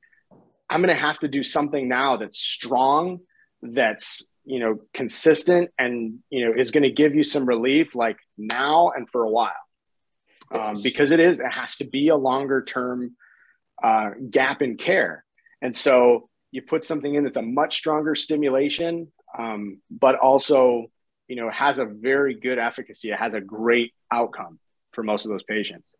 [0.68, 3.20] I'm going to have to do something now that's strong,
[3.62, 8.18] that's, you know, consistent and, you know, is going to give you some relief like
[8.36, 9.52] now and for a while.
[10.50, 13.16] Um, because it is, it has to be a longer term
[13.82, 15.24] uh, gap in care.
[15.62, 20.86] And so you put something in that's a much stronger stimulation, um, but also,
[21.26, 23.10] you know, has a very good efficacy.
[23.10, 24.60] It has a great outcome
[24.92, 25.96] for most of those patients.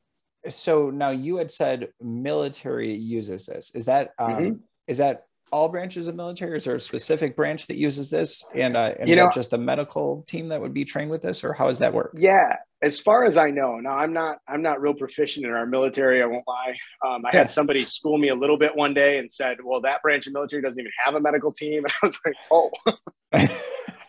[0.48, 3.72] So now you had said military uses this.
[3.74, 4.52] Is that um, mm-hmm.
[4.86, 8.44] is that all branches of military, is there a specific branch that uses this?
[8.54, 11.22] And, uh, and is know, that just the medical team that would be trained with
[11.22, 12.14] this, or how does that work?
[12.18, 15.64] Yeah, as far as I know, now I'm not I'm not real proficient in our
[15.64, 16.22] military.
[16.22, 16.76] I won't lie.
[17.04, 20.02] Um, I had somebody school me a little bit one day and said, "Well, that
[20.02, 22.70] branch of military doesn't even have a medical team," and I was like, "Oh."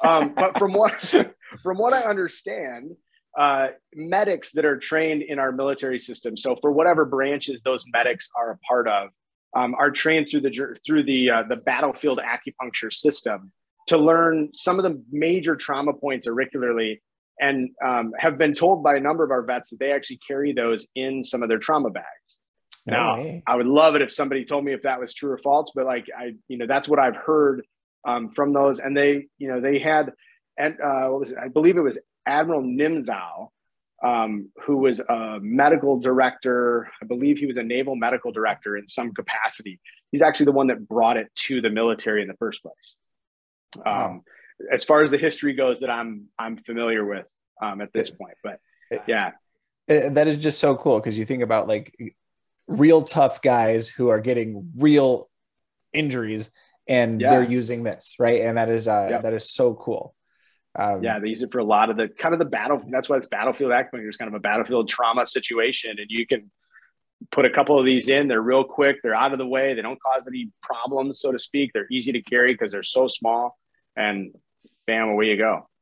[0.07, 0.93] um, but from what
[1.63, 2.91] from what I understand,
[3.39, 8.29] uh, medics that are trained in our military system, so for whatever branches those medics
[8.35, 9.09] are a part of,
[9.55, 13.51] um, are trained through the through the uh, the battlefield acupuncture system
[13.87, 17.01] to learn some of the major trauma points auricularly
[17.39, 20.53] and um, have been told by a number of our vets that they actually carry
[20.53, 22.05] those in some of their trauma bags.
[22.85, 23.41] No now.
[23.47, 25.85] I would love it if somebody told me if that was true or false, but
[25.85, 27.63] like I, you know, that's what I've heard
[28.07, 28.79] um, from those.
[28.79, 30.13] And they, you know, they had,
[30.57, 31.37] and uh, what was it?
[31.43, 33.49] I believe it was Admiral Niemtzow,
[34.05, 36.89] um, who was a medical director.
[37.01, 39.79] I believe he was a naval medical director in some capacity.
[40.11, 42.97] He's actually the one that brought it to the military in the first place.
[43.83, 44.21] Um,
[44.71, 47.25] as far as the history goes that I'm I'm familiar with
[47.61, 48.35] um, at this point.
[48.43, 48.59] But
[49.07, 49.31] yeah,
[49.87, 52.15] that is just so cool because you think about like
[52.67, 55.29] real tough guys who are getting real
[55.93, 56.51] injuries
[56.87, 57.31] and yeah.
[57.31, 59.23] they're using this right, and that is uh, yep.
[59.23, 60.15] that is so cool.
[60.77, 62.81] Um, yeah, they use it for a lot of the kind of the battle.
[62.89, 66.51] That's why it's battlefield acupuncture is kind of a battlefield trauma situation, and you can
[67.31, 68.27] put a couple of these in.
[68.27, 68.97] They're real quick.
[69.01, 69.73] They're out of the way.
[69.73, 71.71] They don't cause any problems, so to speak.
[71.73, 73.57] They're easy to carry because they're so small,
[73.95, 74.35] and
[74.85, 75.67] bam, away you go.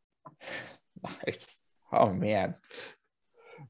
[1.28, 1.58] Nice.
[1.92, 2.56] Oh man.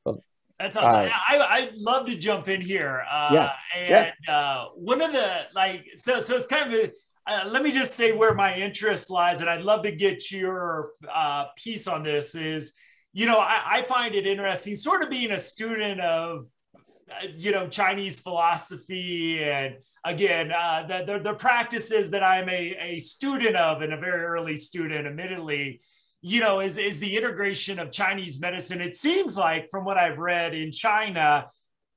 [0.06, 0.24] Well,
[0.60, 1.06] That's awesome.
[1.06, 3.04] Uh, I, I'd love to jump in here.
[3.10, 3.52] Uh, yeah.
[3.76, 4.36] And yeah.
[4.36, 6.92] Uh, one of the like, so so it's kind of a,
[7.26, 10.92] uh, let me just say where my interest lies, and I'd love to get your
[11.12, 12.36] uh, piece on this.
[12.36, 12.74] Is
[13.14, 17.52] you know I, I find it interesting, sort of being a student of uh, you
[17.52, 23.56] know Chinese philosophy and again, uh, the, the, the, practices that I'm a, a student
[23.56, 25.82] of and a very early student, admittedly,
[26.22, 28.82] you know, is, is the integration of Chinese medicine.
[28.82, 31.48] It seems like from what I've read in China,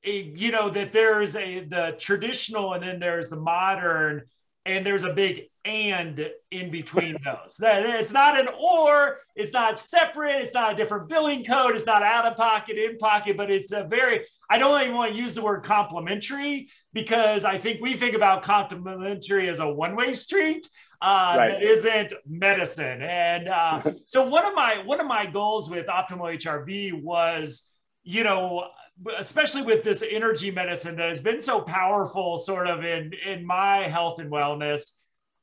[0.03, 4.23] you know, that there's a, the traditional and then there's the modern
[4.67, 7.57] and there's a big and in between those.
[7.59, 11.87] That it's not an or, it's not separate, it's not a different billing code, it's
[11.87, 15.19] not out of pocket, in pocket, but it's a very, I don't even want to
[15.19, 20.69] use the word complementary because I think we think about complementary as a one-way street.
[21.03, 21.51] Uh, right.
[21.51, 23.03] that isn't medicine.
[23.03, 27.71] And uh, so one of my one of my goals with optimal HRV was,
[28.03, 28.71] you know,
[29.19, 33.89] especially with this energy medicine that has been so powerful sort of in in my
[33.89, 34.93] health and wellness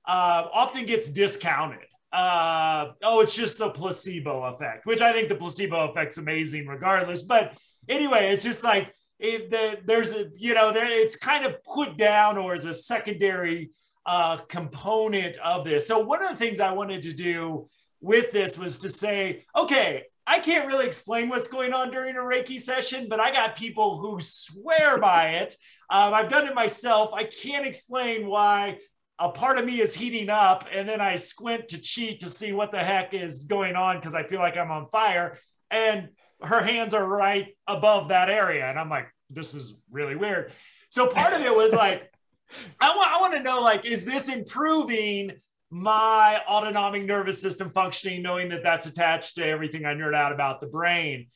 [0.06, 1.88] uh, often gets discounted.
[2.12, 7.24] Uh, oh it's just the placebo effect which i think the placebo effect's amazing regardless.
[7.24, 7.58] But
[7.89, 11.98] anyway it's just like it, the, there's a you know there it's kind of put
[11.98, 13.72] down or as a secondary
[14.06, 15.88] uh, component of this.
[15.88, 17.68] So one of the things i wanted to do
[18.02, 22.20] with this was to say okay I can't really explain what's going on during a
[22.20, 25.56] Reiki session, but I got people who swear by it.
[25.90, 27.12] Um, I've done it myself.
[27.14, 28.80] I can't explain why
[29.20, 32.52] a part of me is heating up and then I squint to cheat to see
[32.52, 35.38] what the heck is going on because I feel like I'm on fire.
[35.70, 36.10] And
[36.42, 38.66] her hands are right above that area.
[38.66, 40.52] And I'm like, this is really weird.
[40.90, 42.12] So part of it was like,
[42.80, 45.34] I want, I want to know, like, is this improving
[45.74, 50.62] my autonomic nervous system functioning, knowing that that's attached to everything I nerd out about
[50.62, 51.28] the brain.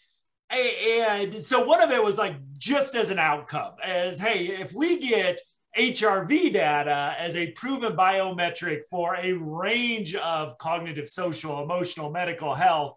[0.52, 5.00] And so one of it was like just as an outcome, as hey, if we
[5.00, 5.42] get
[5.76, 12.96] HRV data as a proven biometric for a range of cognitive, social, emotional, medical health,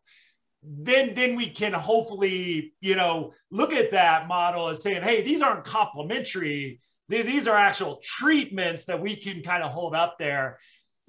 [0.62, 5.40] then then we can hopefully you know look at that model as saying, hey, these
[5.40, 6.80] aren't complementary.
[7.08, 10.58] These are actual treatments that we can kind of hold up there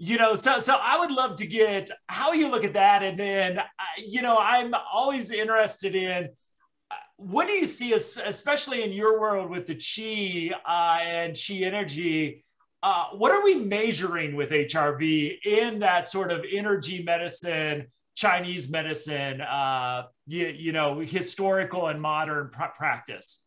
[0.03, 3.19] you know so so i would love to get how you look at that and
[3.19, 3.63] then uh,
[4.03, 6.27] you know i'm always interested in
[6.89, 11.53] uh, what do you see, especially in your world with the chi uh, and chi
[11.63, 12.43] energy?
[12.83, 19.39] Uh, what are we measuring with HRV in that sort of energy medicine, Chinese medicine,
[19.39, 23.45] uh, you, you know, historical and modern pr- practice?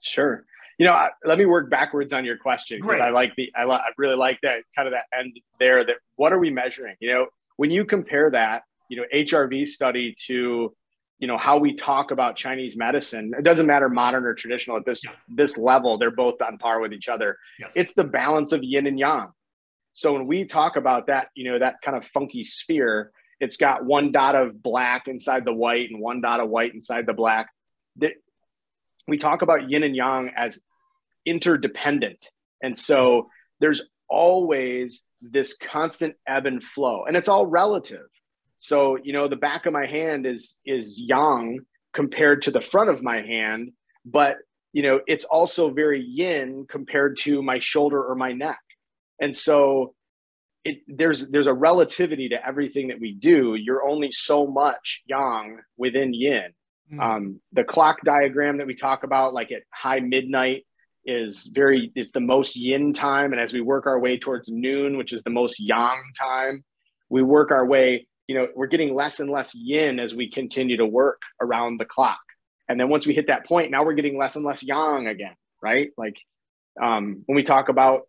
[0.00, 0.44] Sure.
[0.78, 3.64] You know, I, let me work backwards on your question because I like the I,
[3.64, 5.84] I really like that kind of that end there.
[5.84, 6.96] That what are we measuring?
[7.00, 10.74] You know, when you compare that, you know, HRV study to
[11.18, 14.84] you know how we talk about chinese medicine it doesn't matter modern or traditional at
[14.84, 15.12] this yeah.
[15.28, 17.72] this level they're both on par with each other yes.
[17.74, 19.28] it's the balance of yin and yang
[19.92, 23.84] so when we talk about that you know that kind of funky sphere it's got
[23.84, 27.48] one dot of black inside the white and one dot of white inside the black
[29.08, 30.58] we talk about yin and yang as
[31.24, 32.18] interdependent
[32.62, 33.28] and so
[33.60, 38.06] there's always this constant ebb and flow and it's all relative
[38.58, 41.60] so, you know, the back of my hand is is yang
[41.94, 43.72] compared to the front of my hand,
[44.04, 44.36] but
[44.72, 48.58] you know, it's also very yin compared to my shoulder or my neck.
[49.20, 49.94] And so
[50.64, 53.54] it, there's there's a relativity to everything that we do.
[53.54, 56.52] You're only so much yang within yin.
[56.92, 57.00] Mm.
[57.00, 60.64] Um, the clock diagram that we talk about, like at high midnight,
[61.04, 64.96] is very it's the most yin time, and as we work our way towards noon,
[64.96, 66.64] which is the most yang time,
[67.08, 70.76] we work our way you know, we're getting less and less yin as we continue
[70.78, 72.18] to work around the clock.
[72.68, 75.34] And then once we hit that point, now we're getting less and less yang again,
[75.62, 75.90] right?
[75.96, 76.16] Like
[76.82, 78.02] um, when we talk about,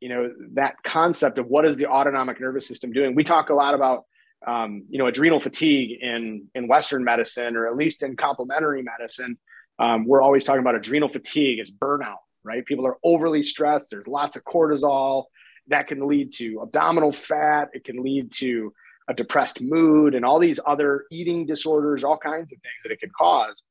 [0.00, 3.54] you know, that concept of what is the autonomic nervous system doing, we talk a
[3.54, 4.04] lot about,
[4.46, 9.38] um, you know, adrenal fatigue in in Western medicine, or at least in complementary medicine.
[9.78, 12.64] Um, we're always talking about adrenal fatigue as burnout, right?
[12.64, 13.90] People are overly stressed.
[13.90, 15.24] There's lots of cortisol
[15.68, 17.70] that can lead to abdominal fat.
[17.72, 18.72] It can lead to
[19.08, 23.00] a depressed mood and all these other eating disorders, all kinds of things that it
[23.00, 23.62] could cause.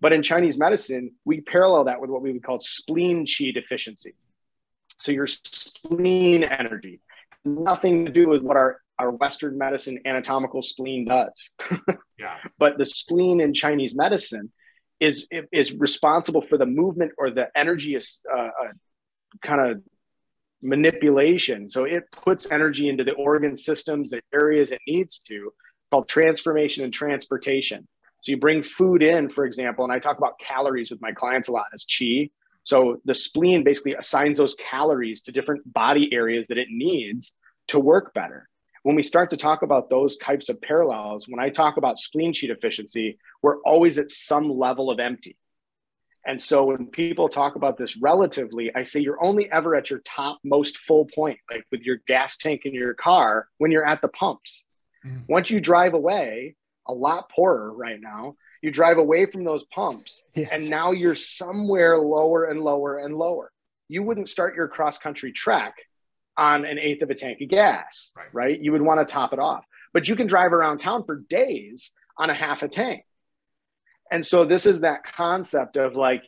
[0.00, 4.14] But in Chinese medicine, we parallel that with what we would call spleen qi deficiency.
[5.00, 7.00] So your spleen energy,
[7.44, 11.50] nothing to do with what our, our Western medicine anatomical spleen does.
[12.18, 12.36] yeah.
[12.58, 14.52] But the spleen in Chinese medicine
[15.00, 18.48] is, is responsible for the movement or the energy uh, uh,
[19.42, 19.82] kind of
[20.62, 21.68] manipulation.
[21.68, 25.52] So it puts energy into the organ systems and areas it needs to,
[25.90, 27.86] called transformation and transportation.
[28.22, 31.48] So you bring food in, for example, and I talk about calories with my clients
[31.48, 32.30] a lot as chi.
[32.64, 37.32] So the spleen basically assigns those calories to different body areas that it needs
[37.68, 38.48] to work better.
[38.82, 42.32] When we start to talk about those types of parallels, when I talk about spleen
[42.32, 45.36] chi deficiency, we're always at some level of empty.
[46.26, 50.00] And so when people talk about this relatively, I say you're only ever at your
[50.00, 54.02] top most full point, like with your gas tank in your car when you're at
[54.02, 54.62] the pumps.
[55.06, 55.24] Mm.
[55.28, 60.24] Once you drive away, a lot poorer right now, you drive away from those pumps
[60.34, 60.48] yes.
[60.50, 63.50] and now you're somewhere lower and lower and lower.
[63.88, 65.74] You wouldn't start your cross country trek
[66.38, 68.28] on an eighth of a tank of gas, right?
[68.32, 68.60] right?
[68.60, 71.92] You would want to top it off, but you can drive around town for days
[72.16, 73.04] on a half a tank
[74.10, 76.22] and so this is that concept of like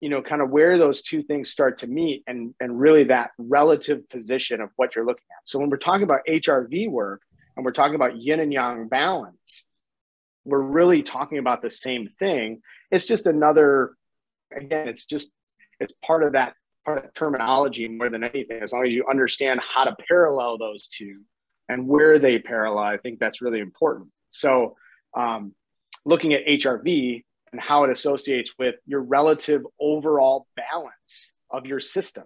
[0.00, 3.30] you know kind of where those two things start to meet and and really that
[3.38, 7.22] relative position of what you're looking at so when we're talking about hrv work
[7.56, 9.64] and we're talking about yin and yang balance
[10.44, 12.60] we're really talking about the same thing
[12.90, 13.92] it's just another
[14.52, 15.30] again it's just
[15.78, 16.54] it's part of that
[17.14, 21.22] terminology more than anything as long as you understand how to parallel those two
[21.68, 24.76] and where they parallel i think that's really important so
[25.16, 25.54] um,
[26.04, 32.24] looking at HRV and how it associates with your relative overall balance of your system.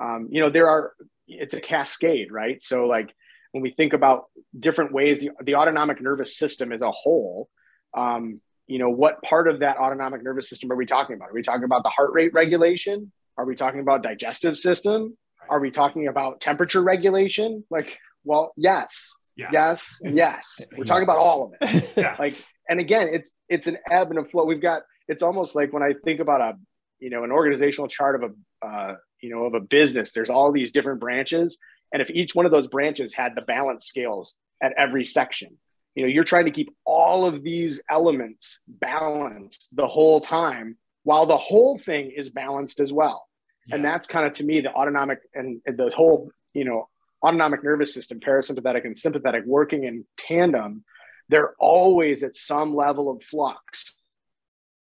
[0.00, 0.92] Um, you know, there are,
[1.28, 2.60] it's a cascade, right?
[2.60, 3.14] So, like,
[3.52, 4.24] when we think about
[4.58, 7.48] different ways, the, the autonomic nervous system as a whole,
[7.96, 11.28] um, you know, what part of that autonomic nervous system are we talking about?
[11.30, 13.12] Are we talking about the heart rate regulation?
[13.36, 15.16] Are we talking about digestive system?
[15.48, 17.64] Are we talking about temperature regulation?
[17.70, 17.88] Like,
[18.24, 20.02] well, yes, yes, yes.
[20.14, 20.66] yes.
[20.76, 21.92] We're talking about all of it.
[21.96, 22.16] yeah.
[22.18, 22.36] Like,
[22.68, 24.44] and again, it's it's an ebb and a flow.
[24.44, 26.54] We've got it's almost like when I think about a
[27.00, 30.12] you know an organizational chart of a uh, you know of a business.
[30.12, 31.58] There's all these different branches,
[31.92, 35.58] and if each one of those branches had the balance scales at every section,
[35.94, 41.26] you know you're trying to keep all of these elements balanced the whole time while
[41.26, 43.26] the whole thing is balanced as well.
[43.66, 43.76] Yeah.
[43.76, 46.88] And that's kind of to me the autonomic and, the whole you know
[47.22, 50.84] autonomic nervous system, parasympathetic and sympathetic working in tandem
[51.28, 53.96] they're always at some level of flux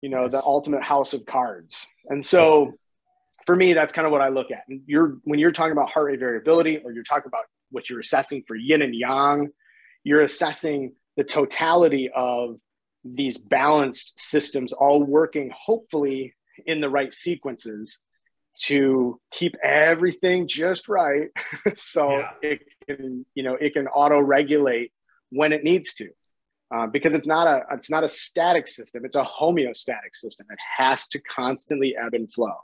[0.01, 0.33] you know yes.
[0.33, 2.73] the ultimate house of cards and so
[3.47, 5.91] for me that's kind of what i look at and you're when you're talking about
[5.91, 9.49] heart rate variability or you're talking about what you're assessing for yin and yang
[10.03, 12.57] you're assessing the totality of
[13.05, 16.35] these balanced systems all working hopefully
[16.67, 17.99] in the right sequences
[18.63, 21.29] to keep everything just right.
[21.77, 22.31] So yeah.
[22.43, 24.93] it can you know it can auto regulate
[25.31, 26.09] when it needs to
[26.75, 29.05] uh, because it's not a it's not a static system.
[29.05, 30.47] It's a homeostatic system.
[30.51, 32.55] It has to constantly ebb and flow.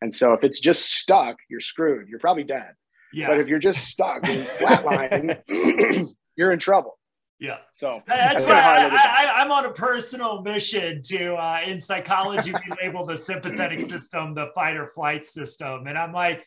[0.00, 2.08] And so if it's just stuck you're screwed.
[2.08, 2.74] You're probably dead.
[3.14, 3.28] Yeah.
[3.28, 5.38] but if you're just stuck in flatline
[6.36, 6.98] you're in trouble
[7.42, 7.58] yeah.
[7.72, 13.04] So that's why I, am on a personal mission to, uh, in psychology, we label
[13.04, 15.88] the sympathetic system the fight or flight system.
[15.88, 16.46] And I'm like,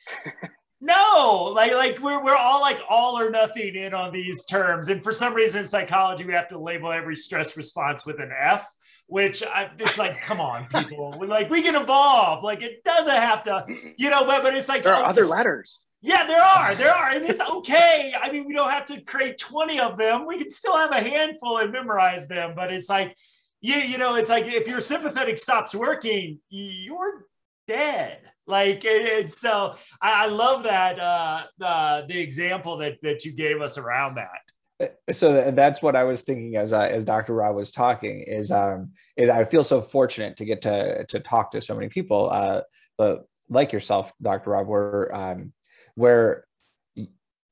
[0.80, 4.88] no, like, like we're, we're all like all or nothing in on these terms.
[4.88, 8.32] And for some reason in psychology, we have to label every stress response with an
[8.40, 8.66] F
[9.08, 11.16] which I, it's like, come on, people.
[11.20, 12.44] We're like, we can evolve.
[12.44, 13.64] Like, it doesn't have to,
[13.98, 15.84] you know, but, but it's like, there are oh, other letters.
[16.06, 16.76] Yeah, there are.
[16.76, 17.10] There are.
[17.10, 18.14] And it's okay.
[18.22, 20.28] I mean, we don't have to create 20 of them.
[20.28, 22.54] We can still have a handful and memorize them.
[22.56, 23.18] But it's like,
[23.60, 27.26] you, you know, it's like if your sympathetic stops working, you're
[27.68, 28.20] dead.
[28.46, 33.60] Like it's so I, I love that uh, uh the example that that you gave
[33.60, 37.34] us around that so that's what I was thinking as uh, as Dr.
[37.34, 41.52] Rob was talking is um is I feel so fortunate to get to to talk
[41.52, 42.62] to so many people uh
[43.00, 44.52] but like yourself Dr.
[44.52, 45.54] Rob where um
[45.96, 46.46] where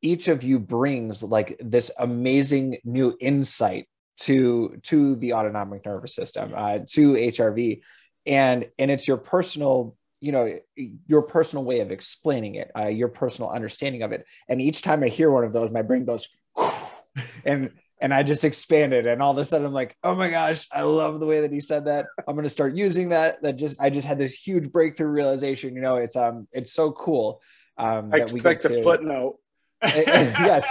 [0.02, 3.88] each of you brings like this amazing new insight
[4.18, 7.82] to to the autonomic nervous system uh, to hrv
[8.26, 10.58] and and it's your personal you know
[11.06, 14.26] your personal way of explaining it uh, your personal understanding of it.
[14.48, 16.30] And each time i hear one of those my brain goes
[17.46, 19.06] and and i just expanded.
[19.06, 21.52] And all of a sudden i'm like oh my gosh i love the way that
[21.52, 22.06] he said that.
[22.26, 23.42] I'm going to start using that.
[23.42, 26.94] That just i just had this huge breakthrough realization you know it's um it's so
[26.94, 27.42] cool
[27.78, 28.84] um, I expect a to...
[28.84, 29.38] footnote.
[29.84, 30.70] yes.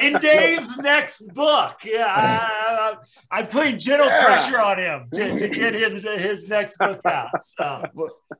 [0.00, 2.06] In Dave's next book, yeah,
[3.30, 4.24] I, am putting gentle yeah.
[4.24, 7.30] pressure on him to, to, get his his next book out.
[7.42, 7.84] So.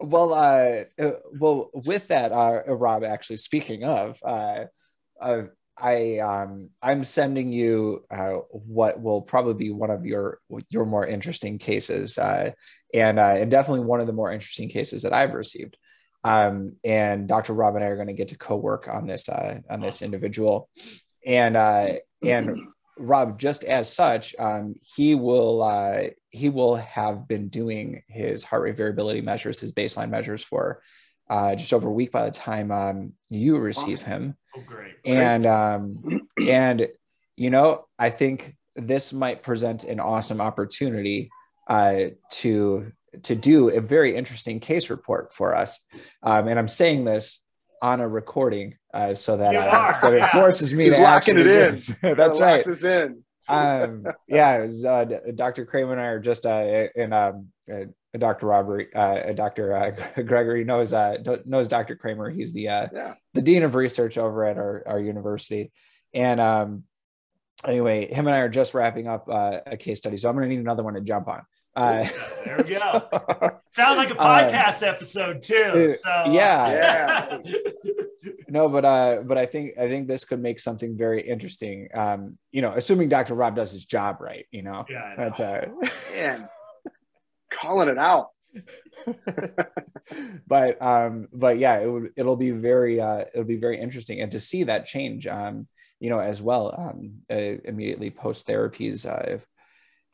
[0.01, 3.03] Well, uh, uh, well, with that, uh, Rob.
[3.03, 4.65] Actually, speaking of, uh,
[5.21, 5.43] uh,
[5.77, 10.39] I um, I'm sending you uh, what will probably be one of your
[10.71, 12.53] your more interesting cases, uh,
[12.93, 15.77] and uh, and definitely one of the more interesting cases that I've received.
[16.25, 17.53] Um, and Dr.
[17.53, 20.71] Rob and I are going to get to co-work on this uh, on this individual,
[21.27, 22.59] and uh, and
[22.99, 28.63] Rob, just as such, um, he will uh, he will have been doing his heart
[28.63, 30.81] rate variability measures, his baseline measures for
[31.29, 34.11] uh, just over a week by the time um, you receive awesome.
[34.11, 34.37] him.
[34.57, 34.95] Oh, great!
[35.05, 36.89] And um, and
[37.37, 41.31] you know, I think this might present an awesome opportunity
[41.69, 42.93] uh, to
[43.23, 45.81] to do a very interesting case report for us.
[46.23, 47.45] Um, and I'm saying this
[47.83, 51.39] on a recording uh, so that, uh, so that it forces me He's to locking
[51.39, 51.79] it in.
[52.17, 52.65] That's right.
[52.67, 53.23] This in.
[53.49, 55.05] um, yeah, it was, uh,
[55.35, 55.67] Dr.
[55.67, 57.85] Kramer and I are just uh, in um, uh,
[58.19, 58.47] Dr.
[58.47, 59.75] Robert, uh, Dr.
[59.75, 61.97] Uh, Gregory knows uh, knows Dr.
[61.97, 62.31] Kramer.
[62.31, 63.15] He's the uh, yeah.
[63.35, 65.73] the dean of research over at our, our university.
[66.13, 66.85] And um,
[67.67, 70.49] anyway, him and I are just wrapping up uh, a case study, so I'm going
[70.49, 71.43] to need another one to jump on.
[71.77, 72.09] Uh,
[72.45, 73.51] there we go.
[73.73, 75.97] Sounds like a uh, podcast uh, episode too.
[76.03, 77.39] So yeah, yeah.
[78.49, 81.89] no, but uh, but I think I think this could make something very interesting.
[81.93, 83.35] Um, you know, assuming Dr.
[83.35, 84.47] Rob does his job right.
[84.53, 85.69] You know, yeah, that's uh,
[86.13, 86.49] man,
[87.61, 88.29] calling it out.
[90.47, 94.31] but um, but yeah, it would it'll be very uh, it'll be very interesting, and
[94.33, 95.67] to see that change, um,
[95.99, 99.47] you know, as well, um, uh, immediately post therapies, uh, if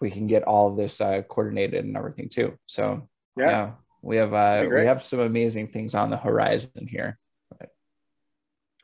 [0.01, 2.59] we can get all of this uh, coordinated and everything too.
[2.67, 3.71] So yeah, yeah
[4.03, 7.19] we have uh, we have some amazing things on the horizon here.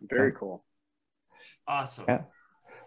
[0.03, 0.65] Very cool.
[1.67, 2.05] Awesome.
[2.09, 2.23] Yeah.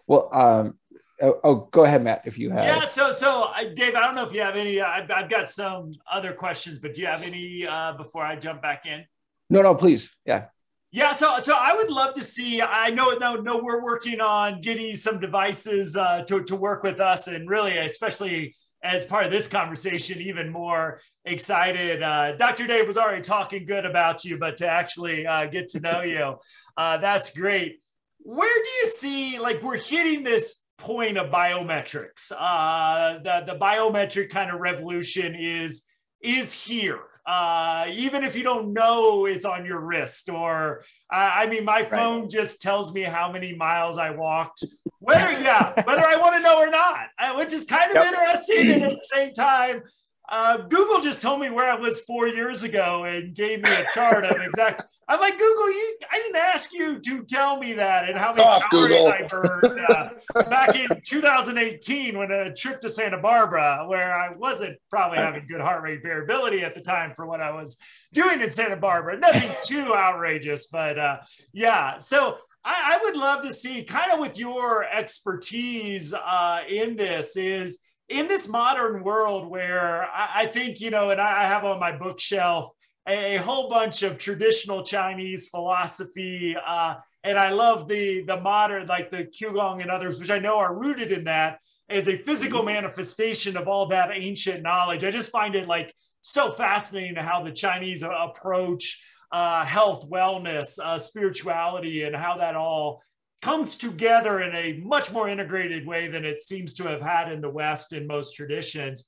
[0.06, 0.78] Well, um,
[1.20, 2.64] oh, oh, go ahead, Matt, if you have.
[2.64, 2.88] Yeah.
[2.88, 4.80] So, so uh, Dave, I don't know if you have any.
[4.80, 8.62] I've, I've got some other questions, but do you have any uh, before I jump
[8.62, 9.04] back in?
[9.50, 10.14] No, no, please.
[10.24, 10.46] Yeah.
[10.92, 12.60] Yeah, so so I would love to see.
[12.60, 16.98] I know no no we're working on getting some devices uh, to to work with
[16.98, 22.02] us, and really, especially as part of this conversation, even more excited.
[22.02, 22.66] Uh, Dr.
[22.66, 26.36] Dave was already talking good about you, but to actually uh, get to know you,
[26.76, 27.78] uh, that's great.
[28.18, 32.32] Where do you see like we're hitting this point of biometrics?
[32.36, 35.84] Uh, the the biometric kind of revolution is
[36.20, 41.46] is here uh, even if you don't know it's on your wrist or uh, I
[41.46, 42.30] mean, my phone right.
[42.30, 44.64] just tells me how many miles I walked,
[45.00, 48.12] whether yeah, whether I want to know or not, uh, which is kind of yep.
[48.12, 48.70] interesting.
[48.70, 49.82] And at the same time,
[50.30, 53.84] uh, Google just told me where I was four years ago and gave me a
[53.94, 54.84] chart of exact.
[55.08, 55.96] I'm like Google, you.
[56.10, 59.08] I didn't ask you to tell me that and how many Off, calories Google.
[59.08, 60.10] I burned uh,
[60.48, 65.60] back in 2018 when a trip to Santa Barbara, where I wasn't probably having good
[65.60, 67.76] heart rate variability at the time for what I was
[68.12, 69.18] doing in Santa Barbara.
[69.18, 71.16] Nothing too outrageous, but uh,
[71.52, 71.98] yeah.
[71.98, 77.36] So I, I, would love to see, kind of with your expertise uh, in this,
[77.36, 77.80] is
[78.10, 81.96] in this modern world where I, I think you know, and I have on my
[81.96, 82.70] bookshelf
[83.08, 86.54] a, whole bunch of traditional Chinese philosophy.
[86.66, 90.58] Uh, and I love the the modern, like the Qigong and others, which I know
[90.58, 91.58] are rooted in that
[91.88, 95.04] as a physical manifestation of all that ancient knowledge.
[95.04, 99.02] I just find it like so fascinating how the Chinese approach
[99.32, 103.02] uh, health, wellness, uh, spirituality, and how that all
[103.40, 107.40] comes together in a much more integrated way than it seems to have had in
[107.40, 109.04] the West in most traditions.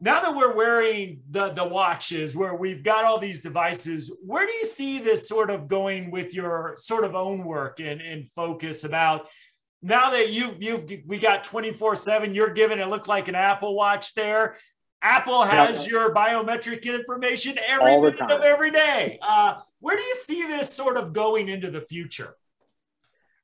[0.00, 4.52] Now that we're wearing the the watches where we've got all these devices where do
[4.52, 8.84] you see this sort of going with your sort of own work and, and focus
[8.84, 9.28] about
[9.82, 13.74] now that you you've we got 24 7 you're giving it look like an apple
[13.74, 14.56] watch there.
[15.02, 15.90] Apple has yeah.
[15.90, 19.18] your biometric information every minute of every day.
[19.22, 22.36] Uh, where do you see this sort of going into the future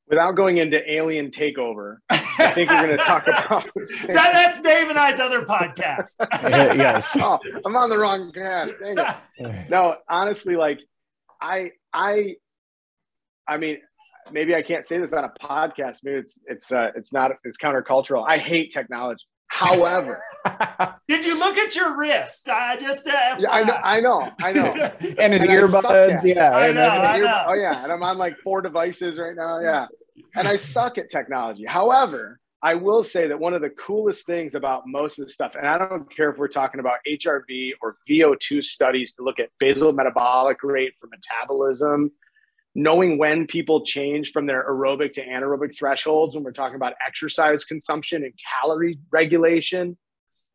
[0.09, 4.89] without going into alien takeover, I think we're going to talk about that, that's Dave
[4.89, 6.13] and I's other podcast.
[6.43, 7.17] yes.
[7.27, 8.73] Oh, I'm on the wrong path.
[8.79, 9.71] Dang it.
[9.71, 10.79] No, honestly, like
[11.41, 12.37] I, I,
[13.49, 13.79] I mean,
[14.31, 15.99] maybe I can't say this on a podcast.
[16.05, 18.25] Maybe it's, it's, uh, it's not, it's countercultural.
[18.27, 19.25] I hate technology.
[19.49, 20.21] However,
[21.09, 22.49] did you look at your wrist?
[22.49, 24.65] I just uh, yeah, I know, I know, I know.
[25.19, 27.45] and his and earbuds, yeah, I know, I know.
[27.49, 29.87] Oh yeah, and I'm on like four devices right now, yeah.
[30.35, 31.65] And I suck at technology.
[31.67, 35.55] However, I will say that one of the coolest things about most of the stuff,
[35.57, 39.51] and I don't care if we're talking about HRV or VO2 studies to look at
[39.59, 42.11] basal metabolic rate for metabolism
[42.77, 47.65] knowing when people change from their aerobic to anaerobic thresholds when we're talking about exercise
[47.65, 49.97] consumption and calorie regulation,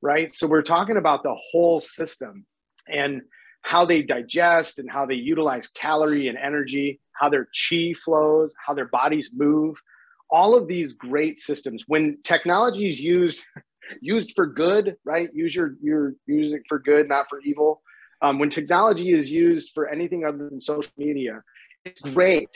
[0.04, 0.34] right?
[0.34, 2.46] So we're talking about the whole system
[2.88, 3.24] and
[3.64, 8.76] how they digest and how they utilize calorie and energy, how their chi flows, how
[8.76, 9.82] their bodies move.
[10.30, 11.86] All of these great systems.
[11.88, 13.42] When technology is used
[14.00, 15.30] used for good, right?
[15.34, 17.82] Use your your use it for good, not for evil.
[18.22, 21.42] Um, when technology is used for anything other than social media,
[21.86, 22.50] it's great.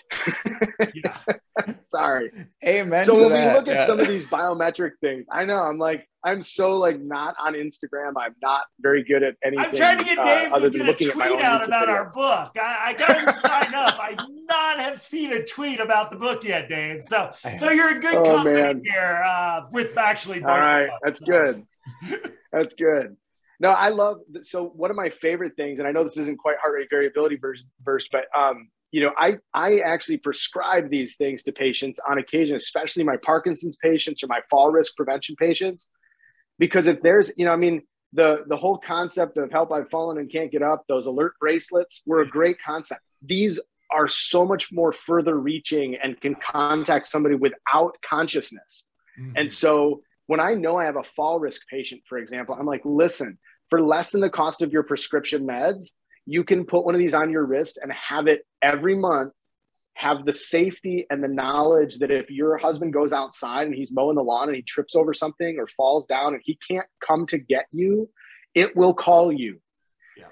[0.93, 1.17] yeah.
[1.77, 2.31] Sorry.
[2.63, 3.05] Amen.
[3.05, 3.53] So when that.
[3.53, 3.87] we look at yeah.
[3.87, 8.13] some of these biometric things, I know I'm like, I'm so like not on Instagram.
[8.17, 9.65] I'm not very good at anything.
[9.65, 11.91] I'm trying to get uh, Dave uh, to get a tweet out about videos.
[11.91, 12.57] our book.
[12.59, 13.95] I, I got him to sign up.
[13.99, 14.15] I
[14.49, 17.03] not have seen a tweet about the book yet, Dave.
[17.03, 18.81] So, so you're a good oh, company man.
[18.83, 20.43] here uh, with actually.
[20.43, 21.25] All right, that's so.
[21.25, 21.65] good.
[22.51, 23.17] That's good.
[23.59, 24.21] No, I love.
[24.43, 27.35] So one of my favorite things, and I know this isn't quite heart rate variability
[27.35, 32.17] verse, verse but um, you know, I, I actually prescribe these things to patients on
[32.17, 35.89] occasion, especially my Parkinson's patients or my fall risk prevention patients.
[36.59, 37.81] Because if there's, you know, I mean,
[38.13, 42.03] the, the whole concept of help I've fallen and can't get up, those alert bracelets
[42.05, 43.01] were a great concept.
[43.21, 43.59] These
[43.91, 48.85] are so much more further reaching and can contact somebody without consciousness.
[49.19, 49.33] Mm-hmm.
[49.35, 52.83] And so when I know I have a fall risk patient, for example, I'm like,
[52.85, 53.39] listen,
[53.69, 55.89] for less than the cost of your prescription meds,
[56.25, 59.33] you can put one of these on your wrist and have it every month
[59.95, 64.17] have the safety and the knowledge that if your husband goes outside and he's mowing
[64.17, 67.37] the lawn and he trips over something or falls down and he can't come to
[67.37, 68.09] get you,
[68.53, 69.59] it will call you.
[70.17, 70.25] Yeah.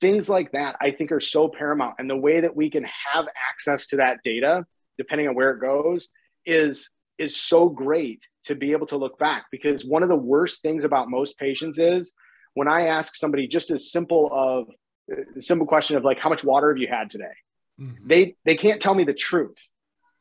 [0.00, 1.96] Things like that, I think, are so paramount.
[1.98, 4.64] And the way that we can have access to that data,
[4.96, 6.08] depending on where it goes,
[6.46, 6.88] is
[7.18, 10.82] is so great to be able to look back because one of the worst things
[10.82, 12.14] about most patients is
[12.54, 14.66] when I ask somebody just as simple of
[15.08, 17.24] the simple question of like how much water have you had today
[17.80, 18.06] mm-hmm.
[18.06, 19.56] they they can't tell me the truth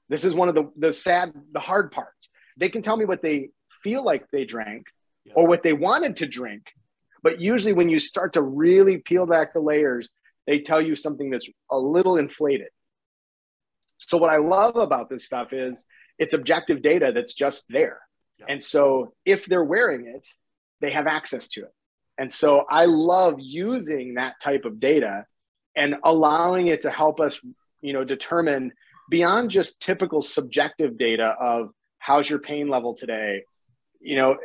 [0.10, 3.22] this is one of the the sad the hard parts they can tell me what
[3.22, 3.50] they
[3.84, 4.88] feel like they drank
[5.26, 5.34] yeah.
[5.36, 6.64] or what they wanted to drink
[7.24, 10.10] but usually when you start to really peel back the layers
[10.48, 12.70] they tell you something that's a little inflated
[13.98, 15.86] so what i love about this stuff is
[16.18, 18.00] it's objective data that's just there
[18.40, 18.46] yeah.
[18.50, 20.28] and so if they're wearing it
[20.82, 21.74] they have access to it
[22.18, 25.26] and so I love using that type of data
[25.76, 27.40] and allowing it to help us,
[27.82, 28.74] you know, determine
[29.10, 33.44] beyond just typical subjective data of how's your pain level today,
[34.02, 34.38] you know,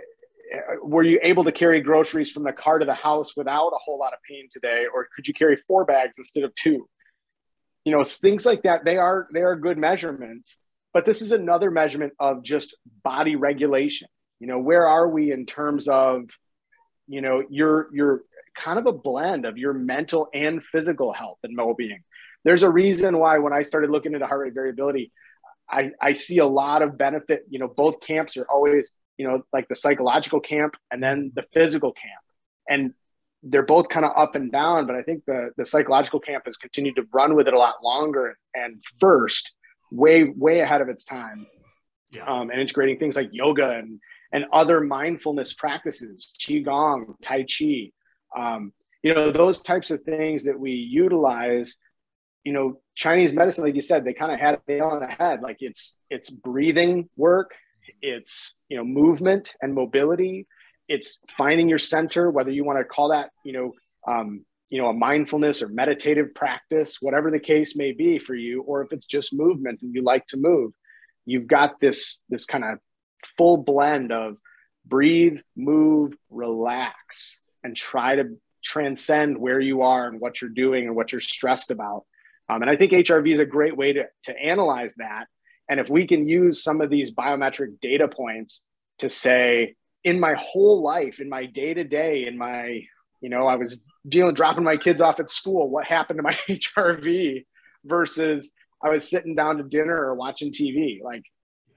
[0.82, 3.98] were you able to carry groceries from the car to the house without a whole
[3.98, 4.84] lot of pain today?
[4.92, 6.88] Or could you carry four bags instead of two?
[7.84, 10.56] You know things like that they are they are good measurements
[10.96, 14.08] but this is another measurement of just body regulation.
[14.40, 16.22] You know where are we in terms of
[17.06, 18.22] you know you're you're
[18.56, 22.02] kind of a blend of your mental and physical health and well-being
[22.46, 25.10] there's a reason why when I started looking into heart rate variability,
[25.68, 27.44] I, I see a lot of benefit.
[27.50, 31.42] You know, both camps are always, you know, like the psychological camp and then the
[31.52, 32.22] physical camp.
[32.68, 32.94] And
[33.42, 36.56] they're both kind of up and down, but I think the the psychological camp has
[36.56, 39.52] continued to run with it a lot longer and first,
[39.90, 41.48] way way ahead of its time,
[42.12, 42.26] yeah.
[42.26, 44.00] um, and integrating things like yoga and
[44.32, 47.90] and other mindfulness practices, qigong, tai chi,
[48.36, 48.72] um,
[49.02, 51.76] you know, those types of things that we utilize.
[52.44, 55.42] You know, Chinese medicine, like you said, they kind of had it on the head.
[55.42, 57.52] Like it's it's breathing work,
[58.00, 60.46] it's you know movement and mobility
[60.88, 63.72] it's finding your center, whether you want to call that, you know,
[64.06, 68.62] um, you know, a mindfulness or meditative practice, whatever the case may be for you,
[68.62, 70.72] or if it's just movement and you like to move,
[71.24, 72.78] you've got this this kind of
[73.36, 74.36] full blend of
[74.84, 80.96] breathe, move, relax, and try to transcend where you are and what you're doing and
[80.96, 82.04] what you're stressed about.
[82.48, 85.26] Um, and I think HRV is a great way to, to analyze that.
[85.68, 88.62] And if we can use some of these biometric data points
[88.98, 92.82] to say, in my whole life, in my day to day, in my,
[93.20, 95.68] you know, I was dealing, dropping my kids off at school.
[95.68, 97.44] What happened to my HRV
[97.84, 98.52] versus
[98.82, 101.02] I was sitting down to dinner or watching TV?
[101.02, 101.24] Like,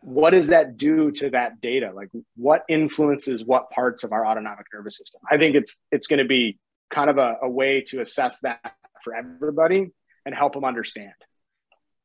[0.02, 1.92] what does that do to that data?
[1.94, 5.22] Like, what influences what parts of our autonomic nervous system?
[5.30, 6.58] I think it's it's going to be
[6.90, 8.74] kind of a, a way to assess that
[9.04, 9.92] for everybody
[10.26, 11.14] and help them understand.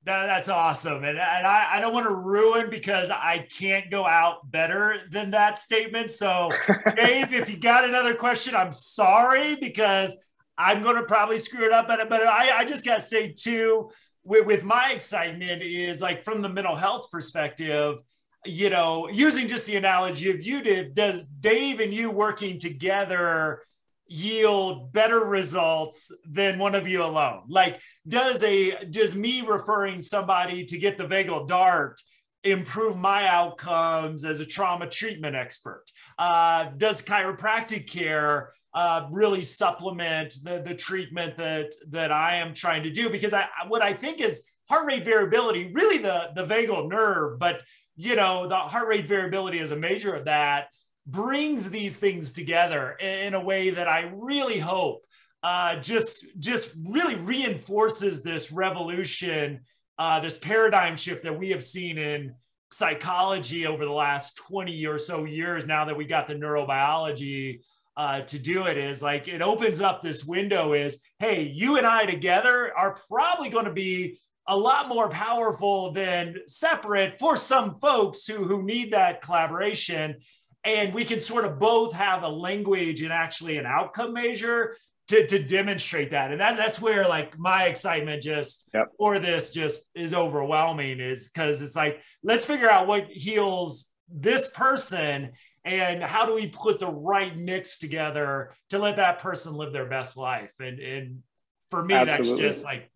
[0.05, 1.03] That, that's awesome.
[1.05, 5.31] And, and I, I don't want to ruin because I can't go out better than
[5.31, 6.11] that statement.
[6.11, 6.51] So,
[6.97, 10.15] Dave, if you got another question, I'm sorry because
[10.59, 11.89] I'm going to probably screw it up.
[11.89, 13.91] But, but I, I just got to say, too,
[14.25, 17.99] with, with my excitement is like from the mental health perspective,
[18.45, 23.63] you know, using just the analogy of you did, does Dave and you working together
[24.07, 27.43] yield better results than one of you alone?
[27.49, 32.01] Like, does a does me referring somebody to get the vagal dart
[32.43, 35.85] improve my outcomes as a trauma treatment expert?
[36.19, 42.83] Uh, does chiropractic care uh, really supplement the, the treatment that that I am trying
[42.83, 43.11] to do?
[43.11, 47.63] Because I what I think is heart rate variability, really the the vagal nerve, but
[47.97, 50.69] you know the heart rate variability is a measure of that
[51.07, 55.05] brings these things together in a way that I really hope
[55.43, 59.61] uh, just just really reinforces this revolution,
[59.99, 62.35] uh, this paradigm shift that we have seen in
[62.73, 67.61] psychology over the last 20 or so years now that we got the neurobiology
[67.97, 71.87] uh, to do it is like it opens up this window is hey you and
[71.87, 74.19] i together are probably going to be
[74.49, 80.17] a lot more powerful than separate for some folks who who need that collaboration
[80.65, 84.77] and we can sort of both have a language and actually an outcome measure
[85.07, 88.89] to, to demonstrate that and that, that's where like my excitement just yep.
[88.99, 94.49] for this just is overwhelming is because it's like let's figure out what heals this
[94.49, 95.33] person
[95.65, 99.87] and how do we put the right mix together to let that person live their
[99.87, 101.23] best life and and
[101.71, 102.43] for me Absolutely.
[102.43, 102.91] that's just like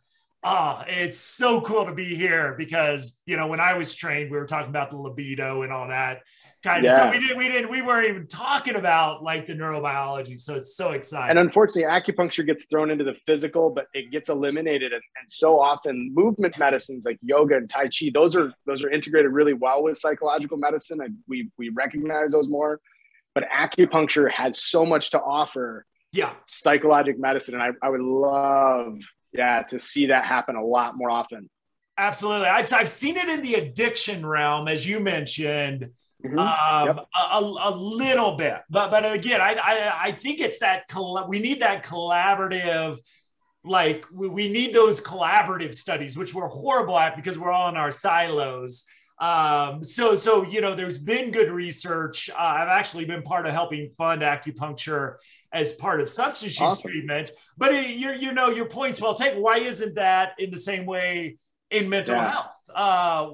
[0.45, 4.31] ah, oh, it's so cool to be here because you know when I was trained,
[4.31, 6.21] we were talking about the libido and all that
[6.83, 6.97] Yeah.
[6.97, 10.41] So we didn't, we didn't, we weren't even talking about like the neurobiology.
[10.41, 11.31] So it's so exciting.
[11.31, 14.93] And unfortunately, acupuncture gets thrown into the physical, but it gets eliminated.
[14.93, 18.91] And, and so often, movement medicines like yoga and tai chi, those are those are
[18.91, 22.81] integrated really well with psychological medicine, and we we recognize those more.
[23.35, 25.85] But acupuncture has so much to offer.
[26.11, 28.99] Yeah, psychologic medicine, and I, I would love,
[29.33, 31.51] yeah, to see that happen a lot more often.
[31.99, 32.47] Absolutely.
[32.47, 35.91] I've, I've seen it in the addiction realm, as you mentioned,
[36.25, 36.39] Mm-hmm.
[36.39, 37.07] Um, yep.
[37.14, 41.39] a, a, little bit, but but again, I I, I think it's that coll- we
[41.39, 42.99] need that collaborative,
[43.64, 47.77] like we, we need those collaborative studies, which we're horrible at because we're all in
[47.77, 48.85] our silos.
[49.21, 52.31] Um, so so you know, there's been good research.
[52.31, 55.16] Uh, I've actually been part of helping fund acupuncture
[55.53, 57.31] as part of substance use treatment.
[57.57, 59.41] But it, you you know, your point's well taken.
[59.41, 61.39] Why isn't that in the same way
[61.71, 62.31] in mental yeah.
[62.31, 62.51] health?
[62.75, 63.31] Uh,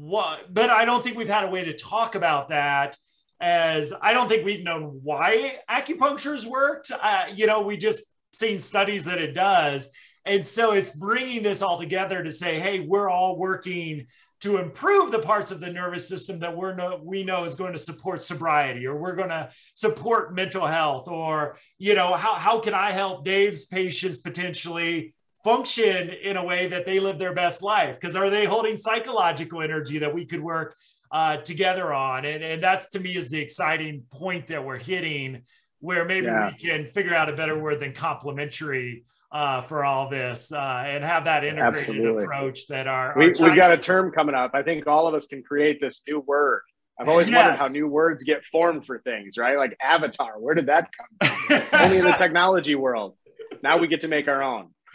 [0.00, 2.96] what, but I don't think we've had a way to talk about that
[3.38, 6.90] as I don't think we've known why acupuncture's worked.
[6.90, 9.90] Uh, you know, we just seen studies that it does.
[10.24, 14.06] And so it's bringing this all together to say, hey, we're all working
[14.40, 17.74] to improve the parts of the nervous system that we're no, we know is going
[17.74, 22.58] to support sobriety or we're going to support mental health or you know how, how
[22.58, 27.62] can i help dave's patients potentially function in a way that they live their best
[27.62, 30.76] life because are they holding psychological energy that we could work
[31.12, 35.42] uh, together on and, and that's to me is the exciting point that we're hitting
[35.80, 36.50] where maybe yeah.
[36.50, 41.04] we can figure out a better word than complementary uh, for all this uh, and
[41.04, 42.24] have that integrated Absolutely.
[42.24, 44.50] approach that our, we, we've got a term coming up.
[44.54, 46.62] I think all of us can create this new word.
[46.98, 47.36] I've always yes.
[47.36, 49.56] wondered how new words get formed for things, right?
[49.56, 51.80] Like avatar, where did that come from?
[51.80, 53.16] Only in the technology world.
[53.62, 54.70] Now we get to make our own.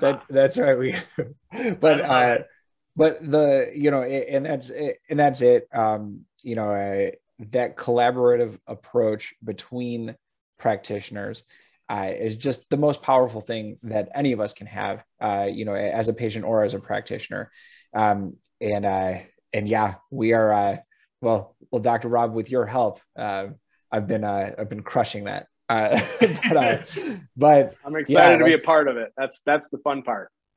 [0.00, 0.78] that, that's right.
[0.78, 0.96] We,
[1.80, 2.38] but uh,
[2.96, 5.68] but the you know, and that's and that's it.
[5.72, 7.10] Um, you know, uh,
[7.50, 10.16] that collaborative approach between
[10.58, 11.44] practitioners
[11.88, 15.64] uh, is just the most powerful thing that any of us can have, uh, you
[15.64, 17.50] know, as a patient or as a practitioner.
[17.94, 19.18] Um, and uh,
[19.52, 20.52] and yeah, we are.
[20.52, 20.76] Uh,
[21.20, 22.08] well, well, Dr.
[22.08, 23.48] Rob, with your help, uh,
[23.90, 25.46] I've been uh, I've been crushing that.
[25.68, 26.78] Uh, but, uh,
[27.36, 29.12] but I'm excited yeah, to be a part of it.
[29.16, 30.30] That's that's the fun part.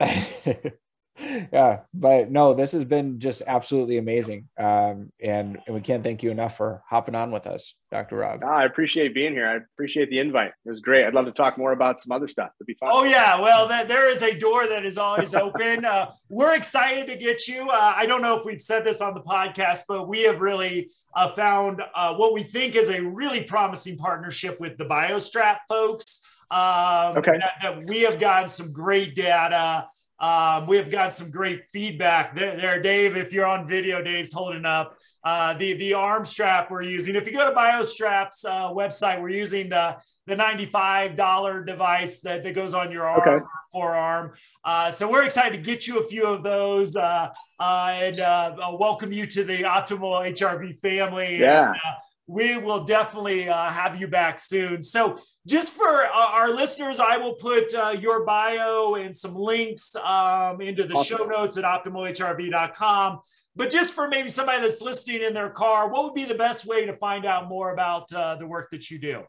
[1.20, 6.22] yeah but no this has been just absolutely amazing um, and, and we can't thank
[6.22, 8.44] you enough for hopping on with us dr rob.
[8.44, 9.48] I appreciate being here.
[9.48, 10.52] I appreciate the invite.
[10.64, 11.04] It was great.
[11.04, 12.50] I'd love to talk more about some other stuff.
[12.60, 12.90] It'd be fun.
[12.92, 13.40] Oh yeah.
[13.40, 15.84] Well that, there is a door that is always open.
[15.84, 17.68] Uh, we're excited to get you.
[17.68, 20.90] Uh, i don't know if we've said this on the podcast but we have really
[21.14, 26.22] uh, found uh, what we think is a really promising partnership with the biostrap folks.
[26.50, 27.38] Um, okay.
[27.38, 29.86] That, that we have gotten some great data
[30.20, 33.16] um, we have got some great feedback there, there, Dave.
[33.16, 37.16] If you're on video, Dave's holding up uh, the the arm strap we're using.
[37.16, 39.96] If you go to BioStrap's uh, website, we're using the
[40.26, 43.44] the $95 device that, that goes on your arm okay.
[43.72, 44.32] forearm.
[44.64, 48.54] Uh, so we're excited to get you a few of those uh, uh, and uh,
[48.78, 51.38] welcome you to the Optimal HRV family.
[51.38, 51.70] Yeah.
[51.70, 51.76] And,
[52.26, 54.82] we will definitely have you back soon.
[54.82, 59.96] So just for uh, our listeners, I will put uh, your bio and some links
[59.96, 61.18] um, into the awesome.
[61.18, 63.20] show notes at optimalhrv.com.
[63.56, 66.66] But just for maybe somebody that's listening in their car, what would be the best
[66.66, 69.24] way to find out more about uh, the work that you do?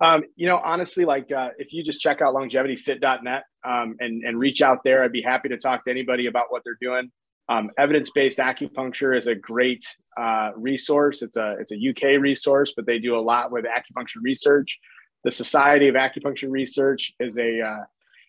[0.00, 4.40] Um, you know, honestly, like uh, if you just check out longevityfit.net um, and, and
[4.40, 7.10] reach out there, I'd be happy to talk to anybody about what they're doing.
[7.50, 9.84] Um, evidence-based acupuncture is a great
[10.16, 11.20] uh, resource.
[11.20, 14.78] It's a it's a UK resource, but they do a lot with acupuncture research.
[15.24, 17.84] The Society of Acupuncture Research is a uh,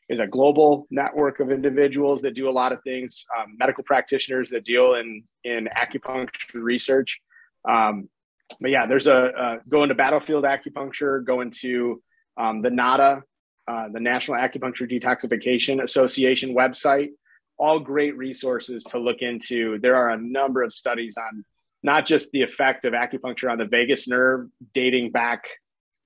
[0.09, 3.25] is a global network of individuals that do a lot of things.
[3.37, 7.21] Um, medical practitioners that deal in in acupuncture research.
[7.69, 8.09] Um,
[8.59, 12.01] but yeah, there's a uh, go into battlefield acupuncture, go into
[12.37, 13.21] um, the NADA,
[13.67, 17.09] uh, the National Acupuncture Detoxification Association website
[17.61, 19.77] all great resources to look into.
[19.79, 21.45] There are a number of studies on
[21.83, 25.43] not just the effect of acupuncture on the vagus nerve dating back,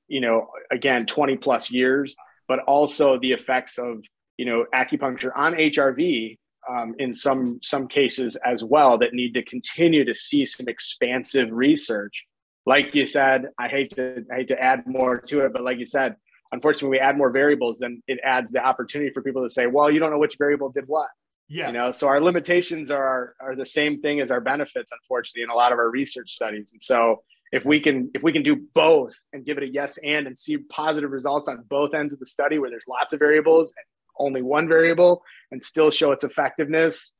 [0.07, 2.15] you know, again, 20 plus years,
[2.47, 4.03] but also the effects of,
[4.37, 6.37] you know, acupuncture on HRV
[6.69, 11.49] um, in some some cases as well that need to continue to see some expansive
[11.51, 12.25] research.
[12.65, 15.77] Like you said, I hate to I hate to add more to it, but like
[15.77, 16.15] you said,
[16.51, 19.89] unfortunately, we add more variables, then it adds the opportunity for people to say, "Well,
[19.91, 21.09] you don't know which variable did what."
[21.47, 21.67] Yes.
[21.67, 25.49] You know, so our limitations are are the same thing as our benefits, unfortunately, in
[25.49, 26.71] a lot of our research studies.
[26.71, 29.99] And so if we can if we can do both and give it a yes
[30.03, 33.19] and and see positive results on both ends of the study where there's lots of
[33.19, 33.85] variables and
[34.17, 37.13] only one variable and still show its effectiveness,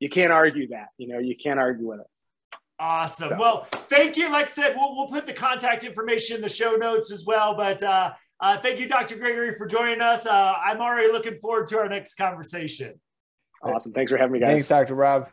[0.00, 0.88] you can't argue that.
[0.96, 2.06] You know, you can't argue with it.
[2.80, 3.30] Awesome.
[3.30, 3.36] So.
[3.38, 4.30] Well, thank you.
[4.30, 7.56] Like I said, we'll, we'll put the contact information in the show notes as well.
[7.56, 9.16] But uh, uh, thank you, Dr.
[9.16, 10.26] Gregory, for joining us.
[10.26, 13.00] Uh, I'm already looking forward to our next conversation.
[13.62, 13.92] Awesome.
[13.92, 14.48] Thanks for having me, guys.
[14.48, 14.94] Thanks, Dr.
[14.94, 15.28] Rob.